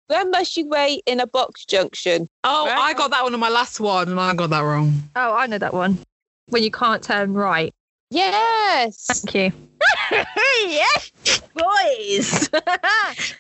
When 0.08 0.30
must 0.32 0.58
you 0.58 0.68
wait 0.68 1.04
in 1.06 1.22
a 1.22 1.26
box 1.26 1.64
junction? 1.64 2.28
Oh, 2.44 2.66
Right. 2.68 2.78
I 2.78 2.94
got 2.94 3.12
that 3.12 3.24
one 3.24 3.34
on 3.34 3.40
my 3.40 3.48
last 3.48 3.80
one 3.80 4.10
and 4.10 4.20
I 4.20 4.36
got 4.36 4.50
that 4.50 4.60
wrong. 4.60 4.94
Oh, 5.16 5.34
I 5.34 5.48
know 5.48 5.58
that 5.58 5.74
one. 5.74 5.98
When 6.50 6.62
you 6.62 6.70
can't 6.70 7.02
turn 7.02 7.34
right. 7.34 7.74
Yes. 8.12 9.06
Thank 9.24 9.34
you. 9.34 9.52
yes, 10.68 11.12
boys. 11.54 12.50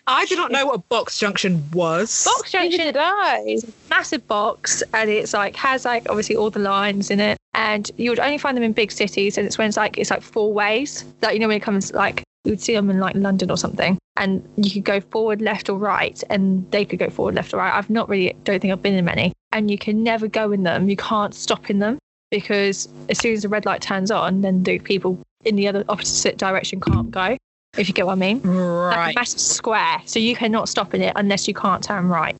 I 0.07 0.25
did 0.25 0.37
not 0.37 0.51
know 0.51 0.65
what 0.65 0.75
a 0.75 0.79
box 0.79 1.17
junction 1.19 1.63
was. 1.71 2.25
box 2.25 2.51
junction 2.51 2.93
I. 2.95 3.57
massive 3.89 4.27
box 4.27 4.83
and 4.93 5.09
it's 5.09 5.33
like 5.33 5.55
has 5.55 5.85
like 5.85 6.07
obviously 6.09 6.35
all 6.35 6.49
the 6.49 6.59
lines 6.59 7.09
in 7.09 7.19
it 7.19 7.37
and 7.53 7.91
you 7.97 8.09
would 8.09 8.19
only 8.19 8.37
find 8.37 8.57
them 8.57 8.63
in 8.63 8.73
big 8.73 8.91
cities 8.91 9.37
and 9.37 9.45
it's 9.45 9.57
when 9.57 9.67
it's 9.67 9.77
like 9.77 9.97
it's 9.97 10.09
like 10.09 10.21
four 10.21 10.53
ways 10.53 11.05
like 11.21 11.33
you 11.33 11.39
know 11.39 11.47
when 11.47 11.57
it 11.57 11.61
comes 11.61 11.93
like 11.93 12.23
you 12.43 12.51
would 12.51 12.61
see 12.61 12.73
them 12.73 12.89
in 12.89 12.99
like 12.99 13.15
london 13.15 13.49
or 13.51 13.57
something 13.57 13.97
and 14.17 14.47
you 14.57 14.71
could 14.71 14.83
go 14.83 14.99
forward 14.99 15.41
left 15.41 15.69
or 15.69 15.77
right 15.77 16.23
and 16.29 16.69
they 16.71 16.83
could 16.83 16.99
go 16.99 17.09
forward 17.09 17.35
left 17.35 17.53
or 17.53 17.57
right 17.57 17.73
i've 17.73 17.89
not 17.89 18.09
really 18.09 18.35
don't 18.43 18.59
think 18.59 18.71
i've 18.71 18.81
been 18.81 18.95
in 18.95 19.05
many 19.05 19.31
and 19.51 19.69
you 19.69 19.77
can 19.77 20.03
never 20.03 20.27
go 20.27 20.51
in 20.51 20.63
them 20.63 20.89
you 20.89 20.95
can't 20.95 21.33
stop 21.33 21.69
in 21.69 21.79
them 21.79 21.97
because 22.31 22.89
as 23.09 23.19
soon 23.19 23.33
as 23.33 23.43
the 23.43 23.49
red 23.49 23.65
light 23.65 23.81
turns 23.81 24.11
on 24.11 24.41
then 24.41 24.63
the 24.63 24.79
people 24.79 25.19
in 25.45 25.55
the 25.55 25.67
other 25.67 25.83
opposite 25.89 26.37
direction 26.37 26.79
can't 26.79 27.11
go. 27.11 27.37
If 27.77 27.87
you 27.87 27.93
get 27.93 28.05
what 28.05 28.13
I 28.13 28.15
mean. 28.15 28.37
Like 28.43 28.95
a 28.95 28.99
Right. 28.99 29.15
massive 29.15 29.39
square, 29.39 30.01
so 30.05 30.19
you 30.19 30.35
cannot 30.35 30.69
stop 30.69 30.93
in 30.93 31.01
it 31.01 31.13
unless 31.15 31.47
you 31.47 31.53
can't 31.53 31.83
turn 31.83 32.07
right. 32.07 32.35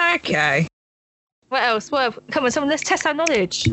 Okay. 0.00 0.66
What 1.48 1.62
else? 1.62 1.90
Well, 1.90 2.12
come 2.30 2.44
on, 2.44 2.50
someone, 2.50 2.70
let's 2.70 2.82
test 2.82 3.06
our 3.06 3.14
knowledge. 3.14 3.68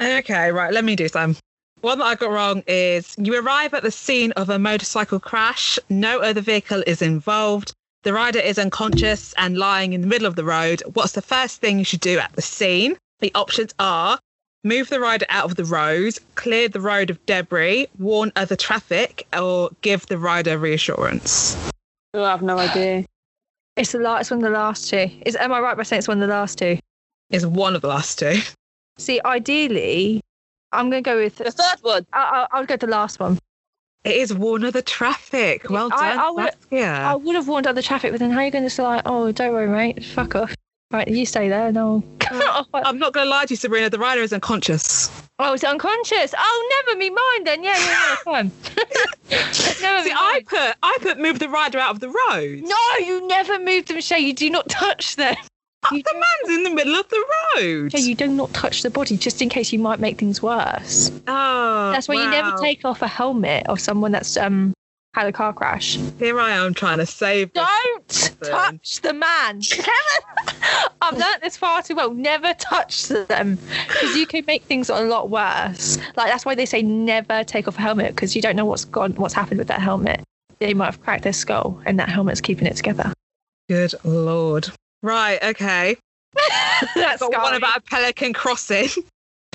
Okay, 0.00 0.52
right. 0.52 0.72
Let 0.72 0.84
me 0.84 0.96
do 0.96 1.08
some. 1.08 1.36
One 1.80 1.98
that 1.98 2.04
I 2.04 2.14
got 2.16 2.30
wrong 2.30 2.62
is 2.66 3.14
you 3.18 3.38
arrive 3.38 3.74
at 3.74 3.82
the 3.84 3.90
scene 3.90 4.32
of 4.32 4.48
a 4.50 4.58
motorcycle 4.58 5.20
crash. 5.20 5.78
No 5.88 6.18
other 6.18 6.40
vehicle 6.40 6.82
is 6.86 7.02
involved. 7.02 7.72
The 8.02 8.12
rider 8.12 8.38
is 8.40 8.58
unconscious 8.58 9.32
and 9.38 9.58
lying 9.58 9.92
in 9.92 10.00
the 10.00 10.06
middle 10.06 10.26
of 10.26 10.34
the 10.36 10.44
road. 10.44 10.82
What's 10.94 11.12
the 11.12 11.22
first 11.22 11.60
thing 11.60 11.78
you 11.78 11.84
should 11.84 12.00
do 12.00 12.18
at 12.18 12.32
the 12.32 12.42
scene? 12.42 12.96
The 13.20 13.32
options 13.34 13.74
are 13.78 14.18
move 14.64 14.88
the 14.88 15.00
rider 15.00 15.26
out 15.28 15.44
of 15.44 15.56
the 15.56 15.64
road, 15.64 16.18
clear 16.34 16.68
the 16.68 16.80
road 16.80 17.10
of 17.10 17.24
debris, 17.26 17.86
warn 17.98 18.32
other 18.36 18.56
traffic, 18.56 19.26
or 19.38 19.70
give 19.82 20.06
the 20.06 20.18
rider 20.18 20.58
reassurance. 20.58 21.56
Oh, 22.14 22.24
I 22.24 22.30
have 22.30 22.42
no 22.42 22.58
idea. 22.58 23.04
It's 23.76 23.92
the 23.92 23.98
last. 23.98 24.22
It's 24.22 24.30
one 24.30 24.38
of 24.38 24.44
the 24.44 24.50
last 24.58 24.88
two. 24.90 25.08
Is 25.24 25.36
am 25.36 25.52
I 25.52 25.60
right 25.60 25.76
by 25.76 25.82
saying 25.84 25.98
it's 25.98 26.08
one 26.08 26.20
of 26.22 26.28
the 26.28 26.34
last 26.34 26.58
two? 26.58 26.78
Is 27.30 27.46
one 27.46 27.76
of 27.76 27.82
the 27.82 27.88
last 27.88 28.18
two. 28.18 28.40
See, 28.98 29.20
ideally, 29.24 30.20
I'm 30.72 30.90
going 30.90 31.04
to 31.04 31.08
go 31.10 31.16
with. 31.16 31.36
The 31.36 31.50
third 31.52 31.78
one. 31.82 32.06
I, 32.12 32.46
I, 32.52 32.56
I'll 32.58 32.66
go 32.66 32.74
with 32.74 32.80
the 32.80 32.86
last 32.88 33.20
one. 33.20 33.38
It 34.04 34.16
is 34.16 34.32
warn 34.34 34.64
other 34.64 34.82
traffic. 34.82 35.68
Well 35.70 35.90
I- 35.92 36.08
done. 36.14 36.18
I 36.18 36.30
would- 36.30 36.44
Saskia. 36.62 36.92
I 36.92 37.14
would 37.14 37.34
have 37.36 37.46
warned 37.46 37.66
other 37.66 37.82
traffic, 37.82 38.10
but 38.12 38.20
then 38.20 38.30
how 38.30 38.40
are 38.40 38.44
you 38.44 38.50
going 38.50 38.64
to 38.64 38.70
say, 38.70 38.82
like, 38.82 39.02
oh, 39.06 39.30
don't 39.32 39.52
worry, 39.52 39.68
mate, 39.68 40.04
fuck 40.04 40.34
off. 40.34 40.54
Right, 40.90 41.06
you 41.06 41.26
stay 41.26 41.50
there, 41.50 41.70
no. 41.70 42.02
oh, 42.32 42.64
I'm 42.72 42.98
not 42.98 43.12
going 43.12 43.26
to 43.26 43.30
lie 43.30 43.44
to 43.44 43.52
you, 43.52 43.56
Sabrina. 43.56 43.90
The 43.90 43.98
rider 43.98 44.22
is 44.22 44.32
unconscious. 44.32 45.10
Oh, 45.38 45.52
it's 45.52 45.62
unconscious. 45.64 46.34
Oh, 46.36 46.82
never 46.86 46.98
me 46.98 47.10
mind 47.10 47.46
then. 47.46 47.62
Yeah, 47.62 47.76
yeah, 47.78 48.08
yeah, 48.08 48.16
fine. 48.24 48.50
never 49.82 50.02
See, 50.02 50.12
I 50.14 50.42
put 50.46 50.76
I 50.82 50.98
put 51.00 51.18
move 51.18 51.38
the 51.38 51.48
rider 51.50 51.78
out 51.78 51.90
of 51.90 52.00
the 52.00 52.08
road. 52.08 52.62
No, 52.62 53.06
you 53.06 53.26
never 53.26 53.58
move 53.58 53.86
them, 53.86 54.00
Shay. 54.00 54.18
You 54.20 54.32
do 54.32 54.48
not 54.48 54.68
touch 54.68 55.16
them. 55.16 55.36
You 55.92 56.02
the 56.02 56.14
man's 56.14 56.58
in 56.58 56.64
the 56.64 56.70
middle 56.70 56.96
of 56.96 57.08
the 57.08 57.24
road. 57.56 57.92
Shay, 57.92 58.00
you 58.00 58.14
do 58.14 58.26
not 58.26 58.52
touch 58.54 58.82
the 58.82 58.90
body 58.90 59.16
just 59.16 59.40
in 59.42 59.48
case 59.48 59.72
you 59.72 59.78
might 59.78 60.00
make 60.00 60.18
things 60.18 60.42
worse. 60.42 61.12
oh, 61.28 61.92
That's 61.92 62.08
why 62.08 62.14
you 62.14 62.30
never 62.30 62.56
take 62.60 62.84
off 62.84 63.02
a 63.02 63.08
helmet 63.08 63.66
of 63.66 63.78
someone 63.78 64.10
that's 64.10 64.36
um 64.38 64.72
had 65.14 65.26
a 65.26 65.32
car 65.32 65.52
crash. 65.52 65.98
Here 66.18 66.38
I 66.40 66.50
am 66.50 66.74
trying 66.74 66.98
to 66.98 67.06
save. 67.06 67.52
this 67.52 67.62
Don't 67.62 67.66
person. 67.66 67.87
Touch 68.42 69.00
the 69.00 69.12
man. 69.12 69.60
I've 71.02 71.16
learnt 71.16 71.42
this 71.42 71.56
far 71.56 71.82
too 71.82 71.94
well. 71.94 72.12
Never 72.12 72.54
touch 72.54 73.08
them 73.08 73.58
because 73.88 74.16
you 74.16 74.26
can 74.26 74.44
make 74.46 74.62
things 74.64 74.88
a 74.90 75.00
lot 75.00 75.30
worse. 75.30 75.98
Like 76.16 76.30
that's 76.30 76.44
why 76.44 76.54
they 76.54 76.66
say 76.66 76.82
never 76.82 77.44
take 77.44 77.68
off 77.68 77.78
a 77.78 77.80
helmet 77.80 78.14
because 78.14 78.34
you 78.36 78.42
don't 78.42 78.56
know 78.56 78.64
what's 78.64 78.84
gone, 78.84 79.12
what's 79.12 79.34
happened 79.34 79.58
with 79.58 79.68
that 79.68 79.80
helmet. 79.80 80.22
They 80.58 80.74
might 80.74 80.86
have 80.86 81.02
cracked 81.02 81.22
their 81.24 81.32
skull, 81.32 81.80
and 81.86 81.98
that 82.00 82.08
helmet's 82.08 82.40
keeping 82.40 82.66
it 82.66 82.76
together. 82.76 83.12
Good 83.68 83.94
lord. 84.04 84.68
Right. 85.02 85.42
Okay. 85.42 85.96
that's 86.94 87.20
Got 87.20 87.42
one 87.42 87.54
about 87.54 87.78
a 87.78 87.80
pelican 87.80 88.32
crossing. 88.32 88.88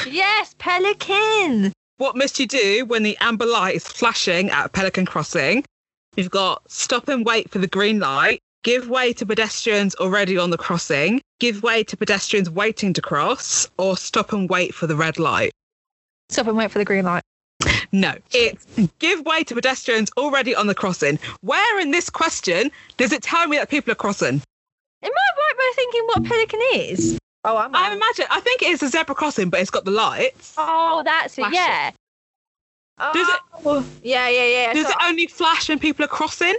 yes, 0.07 0.55
pelican. 0.57 1.73
what 1.97 2.15
must 2.15 2.39
you 2.39 2.47
do 2.47 2.85
when 2.85 3.03
the 3.03 3.17
amber 3.19 3.45
light 3.45 3.75
is 3.75 3.87
flashing 3.87 4.49
at 4.49 4.67
a 4.67 4.69
pelican 4.69 5.05
crossing? 5.05 5.65
You've 6.15 6.31
got 6.31 6.69
stop 6.71 7.07
and 7.07 7.25
wait 7.25 7.49
for 7.49 7.59
the 7.59 7.67
green 7.67 7.99
light. 7.99 8.39
Give 8.63 8.87
way 8.89 9.11
to 9.13 9.25
pedestrians 9.25 9.93
already 9.95 10.37
on 10.37 10.49
the 10.49 10.57
crossing. 10.57 11.21
Give 11.39 11.61
way 11.63 11.83
to 11.83 11.97
pedestrians 11.97 12.49
waiting 12.49 12.93
to 12.93 13.01
cross, 13.01 13.67
or 13.77 13.97
stop 13.97 14.31
and 14.31 14.49
wait 14.49 14.73
for 14.73 14.87
the 14.87 14.95
red 14.95 15.19
light. 15.19 15.51
Stop 16.29 16.47
and 16.47 16.55
wait 16.57 16.71
for 16.71 16.79
the 16.79 16.85
green 16.85 17.03
light. 17.03 17.23
No, 17.91 18.15
it's 18.31 18.65
give 18.99 19.19
way 19.25 19.43
to 19.43 19.53
pedestrians 19.53 20.09
already 20.17 20.55
on 20.55 20.67
the 20.67 20.73
crossing. 20.75 21.19
Where 21.41 21.79
in 21.79 21.91
this 21.91 22.09
question 22.09 22.71
does 22.97 23.11
it 23.11 23.21
tell 23.21 23.47
me 23.47 23.57
that 23.57 23.69
people 23.69 23.91
are 23.91 23.95
crossing? 23.95 24.41
Am 25.03 25.11
I 25.11 25.29
right 25.37 25.53
by 25.57 25.71
thinking 25.75 26.03
what 26.05 26.17
a 26.19 26.21
pelican 26.21 26.59
is? 26.73 27.17
Oh, 27.43 27.57
I'm. 27.57 27.75
I 27.75 27.93
imagine, 27.93 28.25
I 28.31 28.39
think 28.39 28.61
it 28.61 28.69
is 28.69 28.81
a 28.81 28.87
zebra 28.87 29.13
crossing, 29.13 29.49
but 29.49 29.59
it's 29.59 29.69
got 29.69 29.83
the 29.85 29.91
lights. 29.91 30.53
Oh, 30.57 31.03
that's 31.03 31.37
it. 31.37 31.43
It. 31.47 31.53
Yeah. 31.53 31.91
Oh, 32.99 33.11
does 33.13 33.27
it- 33.27 33.39
Oh, 33.65 33.85
Yeah, 34.01 34.29
yeah, 34.29 34.45
yeah. 34.45 34.73
Does 34.73 34.85
So- 34.85 34.91
it 34.91 34.97
only 35.03 35.27
flash 35.27 35.67
when 35.67 35.79
people 35.79 36.05
are 36.05 36.09
crossing? 36.09 36.55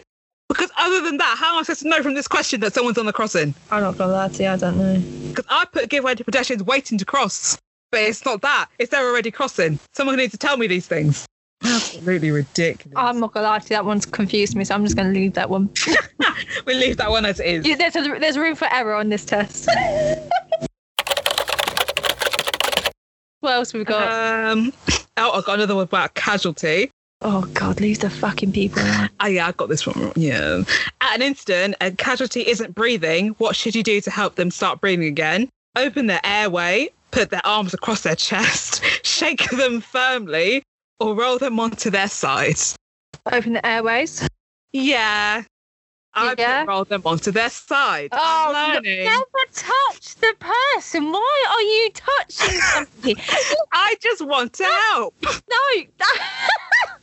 Because 0.49 0.71
other 0.79 1.01
than 1.01 1.17
that, 1.17 1.37
how 1.39 1.55
am 1.55 1.61
I 1.61 1.63
supposed 1.63 1.83
to 1.83 1.89
know 1.89 2.03
from 2.03 2.15
this 2.15 2.29
question 2.29 2.61
that 2.61 2.75
someone's 2.75 2.99
on 2.99 3.07
the 3.07 3.13
crossing? 3.13 3.55
I'm 3.71 3.83
not 3.83 3.97
gonna 3.97 4.13
lie 4.13 4.29
to 4.29 4.43
you. 4.43 4.49
I 4.49 4.57
don't 4.57 4.77
know. 4.77 5.03
Because 5.29 5.47
I 5.49 5.65
put 5.65 5.89
give 5.89 6.05
way 6.05 6.15
to 6.15 6.25
pedestrians 6.25 6.63
waiting 6.63 6.99
to 6.99 7.05
cross, 7.05 7.59
but 7.91 8.03
it's 8.03 8.25
not 8.25 8.43
that. 8.43 8.67
It's 8.79 8.91
they're 8.91 9.09
already 9.09 9.31
crossing. 9.31 9.79
Someone 9.93 10.17
needs 10.17 10.33
to 10.33 10.39
tell 10.39 10.57
me 10.57 10.67
these 10.67 10.87
things. 10.87 11.27
Absolutely 11.65 12.31
ridiculous. 12.31 12.95
I'm 12.97 13.21
not 13.21 13.33
gonna 13.33 13.47
lie 13.47 13.59
to 13.59 13.65
you. 13.65 13.71
That 13.71 13.87
one's 13.87 14.05
confused 14.05 14.55
me, 14.55 14.65
so 14.65 14.75
I'm 14.75 14.85
just 14.85 14.97
gonna 14.97 15.13
leave 15.13 15.33
that 15.33 15.49
one. 15.49 15.71
we'll 16.67 16.77
leave 16.77 16.99
that 16.99 17.11
one 17.11 17.25
as 17.25 17.41
it 17.41 17.47
is. 17.47 17.67
Yeah, 17.67 17.77
there's 17.77 17.97
a, 17.97 18.19
there's 18.19 18.37
room 18.37 18.55
for 18.55 18.69
error 18.71 18.95
on 18.95 19.09
this 19.09 19.25
test. 19.25 19.67
what 23.41 23.55
else 23.55 23.73
have 23.73 23.79
we 23.79 23.85
got? 23.85 24.51
Um, 24.53 24.75
oh, 25.17 25.33
I've 25.33 25.45
got 25.47 25.55
another 25.55 25.75
one 25.75 25.85
about 25.85 26.13
casualty. 26.15 26.91
Oh 27.25 27.49
God, 27.55 27.81
leave 27.81 27.99
the 28.01 28.11
fucking 28.11 28.53
people 28.53 28.83
alone. 28.83 29.09
Oh 29.21 29.27
yeah, 29.27 29.49
I 29.49 29.53
got 29.53 29.69
this 29.69 29.87
one 29.87 29.99
wrong. 30.01 30.13
Yeah. 30.17 30.63
At 31.01 31.17
an 31.17 31.23
instant, 31.23 31.75
a 31.81 31.91
casualty 31.91 32.47
isn't 32.47 32.75
breathing. 32.75 33.29
What 33.39 33.57
should 33.57 33.75
you 33.75 33.83
do 33.83 34.01
to 34.03 34.11
help 34.11 34.37
them 34.37 34.51
start 34.51 34.81
breathing 34.81 35.07
again? 35.07 35.49
Open 35.77 36.07
their 36.07 36.21
airway, 36.25 36.91
put 37.11 37.31
their 37.31 37.45
arms 37.45 37.75
across 37.75 38.03
their 38.03 38.15
chest, 38.17 38.83
shake 39.05 39.49
them 39.51 39.81
firmly, 39.81 40.63
or 41.01 41.15
roll 41.15 41.39
them 41.39 41.59
onto 41.59 41.91
their 41.91 42.09
sides. 42.09 42.77
Open 43.33 43.55
the 43.55 43.67
airways. 43.67 44.27
Yeah. 44.73 45.43
I 46.17 46.35
Yeah. 46.39 46.65
roll 46.65 46.85
them 46.85 47.03
onto 47.05 47.33
their 47.33 47.51
side. 47.51 48.11
Oh, 48.13 48.53
I'm 48.55 48.75
learning. 48.75 49.05
never 49.05 49.25
touch 49.53 50.15
the 50.17 50.33
person. 50.39 51.11
Why 51.11 51.45
are 51.51 51.63
you 51.63 51.91
touching 51.93 52.61
somebody? 52.61 53.17
I 53.73 53.97
just 54.01 54.25
want 54.25 54.53
to 54.55 54.65
help. 54.93 55.15
no, 55.23 55.83
that, 55.99 56.19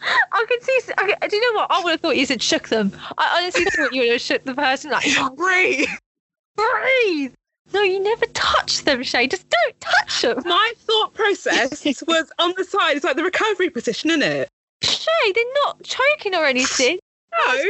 I 0.31 0.45
can 0.47 0.61
see. 0.61 0.79
Okay, 1.01 1.15
do 1.29 1.35
you 1.35 1.53
know 1.53 1.59
what? 1.61 1.71
I 1.71 1.83
would 1.83 1.91
have 1.91 1.99
thought 2.01 2.17
you 2.17 2.25
said 2.25 2.41
shook 2.41 2.69
them. 2.69 2.91
I 3.17 3.39
honestly 3.41 3.65
thought 3.65 3.93
you 3.93 4.01
would 4.03 4.11
have 4.13 4.21
shook 4.21 4.43
the 4.43 4.55
person. 4.55 4.91
Like, 4.91 5.05
Breathe. 5.35 5.87
breathe. 6.55 7.33
No, 7.73 7.81
you 7.81 7.99
never 8.01 8.25
touch 8.27 8.83
them, 8.83 9.01
Shay. 9.03 9.27
Just 9.27 9.45
don't 9.49 9.79
touch 9.79 10.21
them. 10.23 10.41
My 10.45 10.73
thought 10.77 11.13
process 11.13 11.83
was 12.07 12.31
on 12.39 12.53
the 12.57 12.65
side. 12.65 12.97
It's 12.97 13.05
like 13.05 13.15
the 13.15 13.23
recovery 13.23 13.69
position, 13.69 14.09
isn't 14.09 14.23
it? 14.23 14.49
Shay, 14.83 15.31
they're 15.33 15.43
not 15.65 15.81
choking 15.83 16.35
or 16.35 16.45
anything. 16.45 16.99
No. 17.47 17.61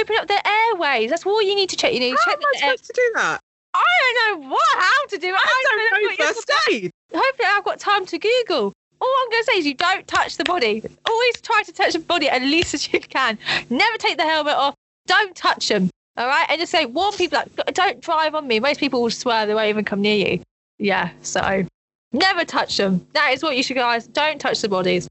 Open 0.00 0.16
up 0.16 0.26
their 0.26 0.42
airways. 0.44 1.08
That's 1.10 1.24
all 1.24 1.40
you 1.40 1.54
need 1.54 1.68
to 1.68 1.76
check. 1.76 1.92
You 1.94 2.00
need 2.00 2.10
to 2.10 2.16
How 2.24 2.32
check 2.32 2.40
am 2.40 2.42
I 2.42 2.58
the 2.58 2.64
air- 2.64 2.70
supposed 2.72 2.84
to 2.86 2.92
do 2.96 3.12
that? 3.14 3.40
I 3.74 4.28
don't 4.28 4.40
know 4.42 4.48
what 4.48 4.82
how 4.82 5.06
to 5.10 5.18
do 5.18 5.28
it. 5.28 5.34
I 5.34 5.62
don't 5.92 6.02
don't 6.02 6.18
know 6.18 6.26
first 6.26 6.50
aid. 6.68 6.90
hopefully 7.14 7.48
I've 7.48 7.64
got 7.64 7.78
time 7.78 8.06
to 8.06 8.18
Google. 8.18 8.72
All 9.04 9.14
I'm 9.22 9.30
going 9.30 9.42
to 9.42 9.50
say 9.52 9.58
is 9.58 9.66
you 9.66 9.74
don't 9.74 10.06
touch 10.06 10.38
the 10.38 10.44
body. 10.44 10.82
Always 11.06 11.40
try 11.42 11.62
to 11.62 11.72
touch 11.72 11.92
the 11.92 11.98
body 11.98 12.26
at 12.28 12.40
least 12.40 12.72
as 12.72 12.90
you 12.90 13.00
can. 13.00 13.38
Never 13.68 13.98
take 13.98 14.16
the 14.16 14.22
helmet 14.24 14.54
off. 14.54 14.74
Don't 15.06 15.36
touch 15.36 15.68
them. 15.68 15.90
All 16.16 16.26
right. 16.26 16.46
And 16.48 16.58
just 16.58 16.72
say, 16.72 16.86
warn 16.86 17.12
people 17.12 17.38
like, 17.38 17.74
don't 17.74 18.00
drive 18.00 18.34
on 18.34 18.46
me. 18.48 18.60
Most 18.60 18.80
people 18.80 19.02
will 19.02 19.10
swear 19.10 19.44
they 19.46 19.52
won't 19.54 19.68
even 19.68 19.84
come 19.84 20.00
near 20.00 20.16
you. 20.26 20.40
Yeah. 20.78 21.10
So 21.20 21.66
never 22.12 22.46
touch 22.46 22.78
them. 22.78 23.06
That 23.12 23.32
is 23.34 23.42
what 23.42 23.56
you 23.58 23.62
should 23.62 23.76
guys. 23.76 24.06
Don't 24.06 24.40
touch 24.40 24.62
the 24.62 24.70
bodies. 24.70 25.06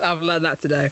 I've 0.00 0.22
learned 0.22 0.44
that 0.44 0.60
today. 0.60 0.90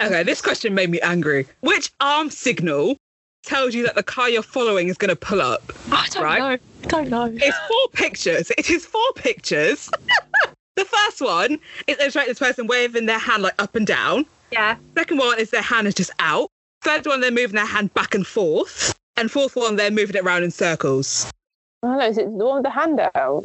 Okay, 0.00 0.22
this 0.22 0.40
question 0.40 0.74
made 0.74 0.90
me 0.90 1.00
angry. 1.00 1.46
Which 1.62 1.90
arm 2.00 2.30
signal 2.30 2.96
tells 3.44 3.74
you 3.74 3.82
that 3.84 3.96
the 3.96 4.02
car 4.04 4.28
you're 4.30 4.42
following 4.42 4.86
is 4.88 4.96
going 4.96 5.08
to 5.10 5.16
pull 5.16 5.40
up? 5.42 5.72
I 5.90 6.06
don't 6.10 6.22
Right. 6.22 6.38
know. 6.38 6.46
I 6.84 6.86
don't 6.88 7.08
know. 7.08 7.24
It's 7.34 7.58
four 7.68 7.88
pictures. 7.92 8.50
It 8.56 8.70
is 8.70 8.86
four 8.86 9.12
pictures. 9.16 9.90
the 10.76 10.84
first 10.84 11.20
one 11.20 11.58
is 11.86 11.98
illustrating 11.98 12.30
this 12.30 12.38
person 12.38 12.66
waving 12.66 13.06
their 13.06 13.18
hand 13.18 13.42
like 13.42 13.60
up 13.60 13.74
and 13.74 13.86
down. 13.86 14.26
Yeah. 14.50 14.76
Second 14.96 15.18
one 15.18 15.38
is 15.38 15.50
their 15.50 15.62
hand 15.62 15.86
is 15.86 15.94
just 15.94 16.10
out. 16.18 16.48
Third 16.82 17.06
one, 17.06 17.20
they're 17.20 17.30
moving 17.30 17.56
their 17.56 17.64
hand 17.66 17.92
back 17.94 18.14
and 18.14 18.26
forth. 18.26 18.94
And 19.16 19.30
fourth 19.30 19.56
one, 19.56 19.76
they're 19.76 19.90
moving 19.90 20.16
it 20.16 20.24
around 20.24 20.42
in 20.42 20.50
circles. 20.50 21.30
Oh, 21.82 21.92
no, 21.98 22.06
is 22.06 22.18
it 22.18 22.24
the 22.24 22.44
one 22.44 22.56
with 22.56 22.64
the 22.64 22.70
hand 22.70 23.00
out? 23.14 23.44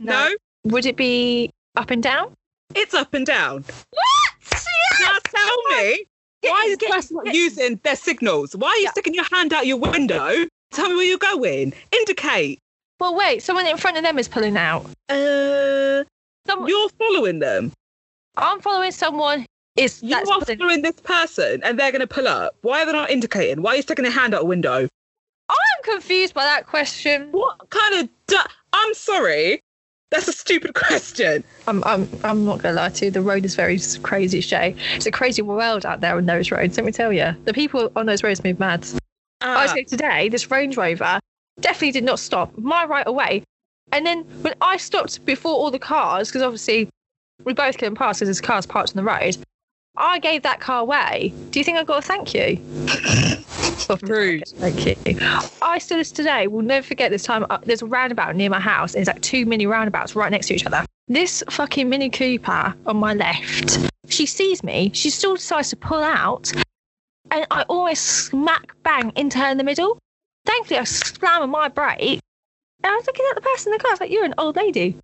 No, 0.00 0.30
Would 0.64 0.86
it 0.86 0.96
be 0.96 1.50
up 1.76 1.90
and 1.90 2.02
down? 2.02 2.32
it's 2.74 2.94
up 2.94 3.14
and 3.14 3.24
down. 3.24 3.64
What? 3.90 4.60
Now 5.00 5.18
tell 5.24 5.56
me, 5.78 6.04
why 6.42 6.64
is 6.68 6.76
Get- 6.76 6.88
the 6.88 6.94
person 6.94 7.16
not 7.16 7.24
get- 7.26 7.34
using 7.34 7.80
their 7.84 7.96
signals? 7.96 8.54
Why 8.56 8.68
are 8.68 8.76
you 8.76 8.82
Yeah. 8.84 8.90
sticking 8.90 9.14
your 9.14 9.24
hand 9.24 9.52
out 9.52 9.66
your 9.66 9.76
window? 9.76 10.46
Tell 10.72 10.88
me 10.88 10.94
where 10.96 11.04
you're 11.04 11.18
going. 11.18 11.72
Indicate. 11.92 12.58
Well, 13.00 13.14
wait. 13.14 13.42
Someone 13.42 13.66
in 13.66 13.76
front 13.76 13.96
of 13.96 14.02
them 14.02 14.18
is 14.18 14.28
pulling 14.28 14.56
out. 14.56 14.86
Uh, 15.08 16.04
Someone, 16.46 16.68
you're 16.68 16.88
following 16.90 17.38
them. 17.38 17.72
I'm 18.36 18.60
following 18.60 18.92
someone. 18.92 19.46
Is 19.76 20.02
you 20.02 20.14
are 20.16 20.22
pulling- 20.24 20.58
following 20.58 20.82
this 20.82 21.00
person, 21.00 21.60
and 21.64 21.78
they're 21.78 21.90
going 21.90 22.00
to 22.00 22.06
pull 22.06 22.28
up. 22.28 22.54
Why 22.62 22.82
are 22.82 22.86
they 22.86 22.92
not 22.92 23.10
indicating? 23.10 23.60
Why 23.62 23.72
are 23.72 23.76
you 23.76 23.82
sticking 23.82 24.04
their 24.04 24.12
hand 24.12 24.32
out 24.34 24.42
a 24.42 24.44
window? 24.44 24.86
I'm 25.50 25.82
confused 25.82 26.32
by 26.32 26.44
that 26.44 26.66
question. 26.66 27.28
What 27.32 27.68
kind 27.70 27.94
of? 28.04 28.08
Du- 28.28 28.48
I'm 28.72 28.94
sorry. 28.94 29.60
That's 30.10 30.28
a 30.28 30.32
stupid 30.32 30.74
question. 30.76 31.42
I'm, 31.66 31.82
I'm, 31.84 32.08
I'm 32.22 32.44
not 32.44 32.62
gonna 32.62 32.76
lie 32.76 32.90
to 32.90 33.06
you. 33.06 33.10
The 33.10 33.20
road 33.20 33.44
is 33.44 33.56
very 33.56 33.80
crazy, 34.02 34.40
Shay. 34.40 34.76
It's 34.94 35.06
a 35.06 35.10
crazy 35.10 35.42
world 35.42 35.84
out 35.84 36.00
there 36.00 36.16
on 36.16 36.26
those 36.26 36.52
roads. 36.52 36.76
Let 36.76 36.86
me 36.86 36.92
tell 36.92 37.12
you, 37.12 37.34
the 37.46 37.52
people 37.52 37.90
on 37.96 38.06
those 38.06 38.22
roads 38.22 38.44
move 38.44 38.60
mad. 38.60 38.86
I 39.40 39.62
was 39.62 39.70
Ah, 39.72 39.74
going 39.74 39.86
today. 39.86 40.28
This 40.28 40.48
Range 40.52 40.76
Rover 40.76 41.18
definitely 41.60 41.90
did 41.92 42.04
not 42.04 42.20
stop 42.20 42.56
my 42.56 42.84
right 42.84 43.06
away, 43.08 43.42
and 43.92 44.06
then 44.06 44.24
when 44.42 44.54
I 44.60 44.76
stopped 44.76 45.24
before 45.24 45.52
all 45.52 45.70
the 45.70 45.78
cars, 45.78 46.28
because 46.28 46.42
obviously 46.42 46.88
we 47.44 47.52
both 47.52 47.78
couldn't 47.78 47.96
pass 47.96 48.18
because 48.18 48.28
there's 48.28 48.40
cars 48.40 48.66
parked 48.66 48.90
on 48.90 48.96
the 48.96 49.10
road. 49.10 49.36
I 49.96 50.18
gave 50.18 50.42
that 50.42 50.60
car 50.60 50.84
way. 50.84 51.32
Do 51.50 51.60
you 51.60 51.64
think 51.64 51.78
I 51.78 51.84
got 51.84 51.98
a 51.98 52.02
thank 52.02 52.34
you? 52.34 52.58
Rude. 54.02 54.42
Thank 54.56 54.86
you. 54.86 54.96
I 55.62 55.78
still 55.78 56.02
to 56.02 56.12
today 56.12 56.48
will 56.48 56.62
never 56.62 56.84
forget 56.84 57.10
this 57.10 57.22
time. 57.22 57.46
Uh, 57.48 57.58
there's 57.64 57.82
a 57.82 57.86
roundabout 57.86 58.34
near 58.34 58.50
my 58.50 58.58
house. 58.58 58.94
And 58.94 59.02
it's 59.02 59.08
like 59.08 59.22
two 59.22 59.46
mini 59.46 59.66
roundabouts 59.66 60.16
right 60.16 60.30
next 60.30 60.48
to 60.48 60.54
each 60.54 60.66
other. 60.66 60.84
This 61.06 61.44
fucking 61.50 61.90
Mini 61.90 62.08
Cooper 62.08 62.74
on 62.86 62.96
my 62.96 63.12
left. 63.12 63.78
She 64.08 64.24
sees 64.24 64.64
me. 64.64 64.90
She 64.94 65.10
still 65.10 65.34
decides 65.34 65.68
to 65.70 65.76
pull 65.76 66.02
out, 66.02 66.50
and 67.30 67.46
I 67.50 67.62
almost 67.68 68.02
smack 68.02 68.74
bang 68.84 69.12
into 69.14 69.38
her 69.38 69.50
in 69.50 69.58
the 69.58 69.64
middle. 69.64 69.98
Thankfully, 70.46 70.80
I 70.80 70.84
slam 70.84 71.42
on 71.42 71.50
my 71.50 71.68
brake. 71.68 72.20
And 72.84 72.92
I 72.92 72.96
was 72.96 73.06
looking 73.06 73.24
at 73.30 73.34
the 73.36 73.40
person 73.40 73.72
in 73.72 73.78
the 73.78 73.82
car. 73.82 73.90
I 73.90 73.94
was 73.94 74.00
like, 74.00 74.10
"You're 74.10 74.24
an 74.26 74.34
old 74.38 74.56
lady." 74.56 74.96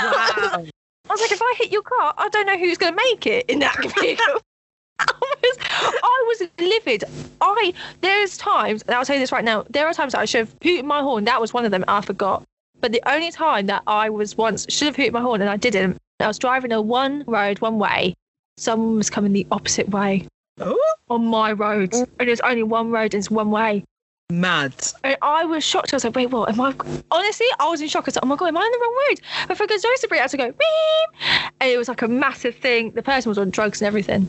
wow. 0.00 0.64
I 1.08 1.12
was 1.12 1.20
like, 1.22 1.32
if 1.32 1.40
I 1.40 1.54
hit 1.56 1.72
your 1.72 1.82
car, 1.82 2.12
I 2.18 2.28
don't 2.28 2.46
know 2.46 2.58
who's 2.58 2.76
going 2.76 2.92
to 2.92 2.96
make 2.96 3.26
it 3.26 3.46
in 3.48 3.60
that 3.60 3.76
vehicle. 4.00 4.40
I 4.98 5.34
was, 5.42 5.58
I 5.70 6.24
was 6.26 6.48
livid. 6.58 7.04
I 7.40 7.72
there's 8.00 8.36
times, 8.36 8.82
and 8.82 8.94
I'll 8.94 9.04
tell 9.04 9.16
you 9.16 9.20
this 9.20 9.32
right 9.32 9.44
now. 9.44 9.64
There 9.70 9.86
are 9.86 9.94
times 9.94 10.12
that 10.12 10.20
I 10.20 10.24
should 10.24 10.40
have 10.40 10.54
hooted 10.62 10.84
my 10.84 11.00
horn. 11.00 11.24
That 11.24 11.40
was 11.40 11.54
one 11.54 11.64
of 11.64 11.70
them. 11.70 11.84
I 11.86 12.00
forgot. 12.00 12.42
But 12.80 12.92
the 12.92 13.02
only 13.06 13.30
time 13.30 13.66
that 13.66 13.82
I 13.86 14.10
was 14.10 14.36
once 14.36 14.66
should 14.68 14.86
have 14.86 14.96
hooted 14.96 15.12
my 15.12 15.20
horn 15.20 15.40
and 15.40 15.50
I 15.50 15.56
didn't. 15.56 15.98
I 16.20 16.26
was 16.26 16.38
driving 16.38 16.72
a 16.72 16.80
one 16.80 17.24
road, 17.26 17.60
one 17.60 17.78
way. 17.78 18.14
Someone 18.56 18.96
was 18.96 19.08
coming 19.10 19.32
the 19.32 19.46
opposite 19.52 19.88
way 19.90 20.26
Oh, 20.60 20.94
on 21.08 21.24
my 21.26 21.52
road, 21.52 21.94
and 21.94 22.08
there's 22.18 22.40
only 22.40 22.64
one 22.64 22.90
road 22.90 23.14
and 23.14 23.20
it's 23.20 23.30
one 23.30 23.50
way. 23.50 23.84
Mad. 24.30 24.74
And 25.04 25.16
I 25.22 25.44
was 25.44 25.64
shocked. 25.64 25.92
I 25.92 25.96
was 25.96 26.04
like, 26.04 26.14
wait, 26.14 26.26
what? 26.30 26.50
Am 26.50 26.60
I? 26.60 26.74
Honestly, 27.10 27.46
I 27.58 27.68
was 27.68 27.80
in 27.80 27.88
shock. 27.88 28.04
I 28.04 28.06
was 28.06 28.16
like, 28.16 28.24
oh 28.24 28.28
my 28.28 28.36
God, 28.36 28.48
am 28.48 28.56
I 28.56 28.60
on 28.60 28.72
the 28.72 28.78
wrong 28.78 28.96
road? 29.08 29.20
But 29.46 29.52
if 29.52 29.60
I 29.62 29.66
go 29.66 29.76
Joseph 29.76 30.12
I 30.12 30.16
had 30.16 30.30
to 30.30 30.36
go, 30.36 30.46
beep. 30.48 31.50
And 31.60 31.70
it 31.70 31.78
was 31.78 31.88
like 31.88 32.02
a 32.02 32.08
massive 32.08 32.56
thing. 32.56 32.92
The 32.92 33.02
person 33.02 33.28
was 33.28 33.38
on 33.38 33.50
drugs 33.50 33.80
and 33.80 33.86
everything. 33.86 34.28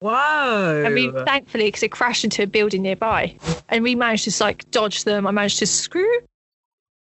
Whoa. 0.00 0.84
I 0.86 0.88
mean, 0.90 1.12
thankfully, 1.24 1.66
because 1.66 1.82
it 1.82 1.90
crashed 1.90 2.24
into 2.24 2.42
a 2.42 2.46
building 2.46 2.82
nearby. 2.82 3.36
And 3.68 3.82
we 3.82 3.94
managed 3.94 4.30
to 4.30 4.44
like 4.44 4.70
dodge 4.70 5.04
them. 5.04 5.26
I 5.26 5.30
managed 5.30 5.58
to 5.60 5.66
screw. 5.66 6.20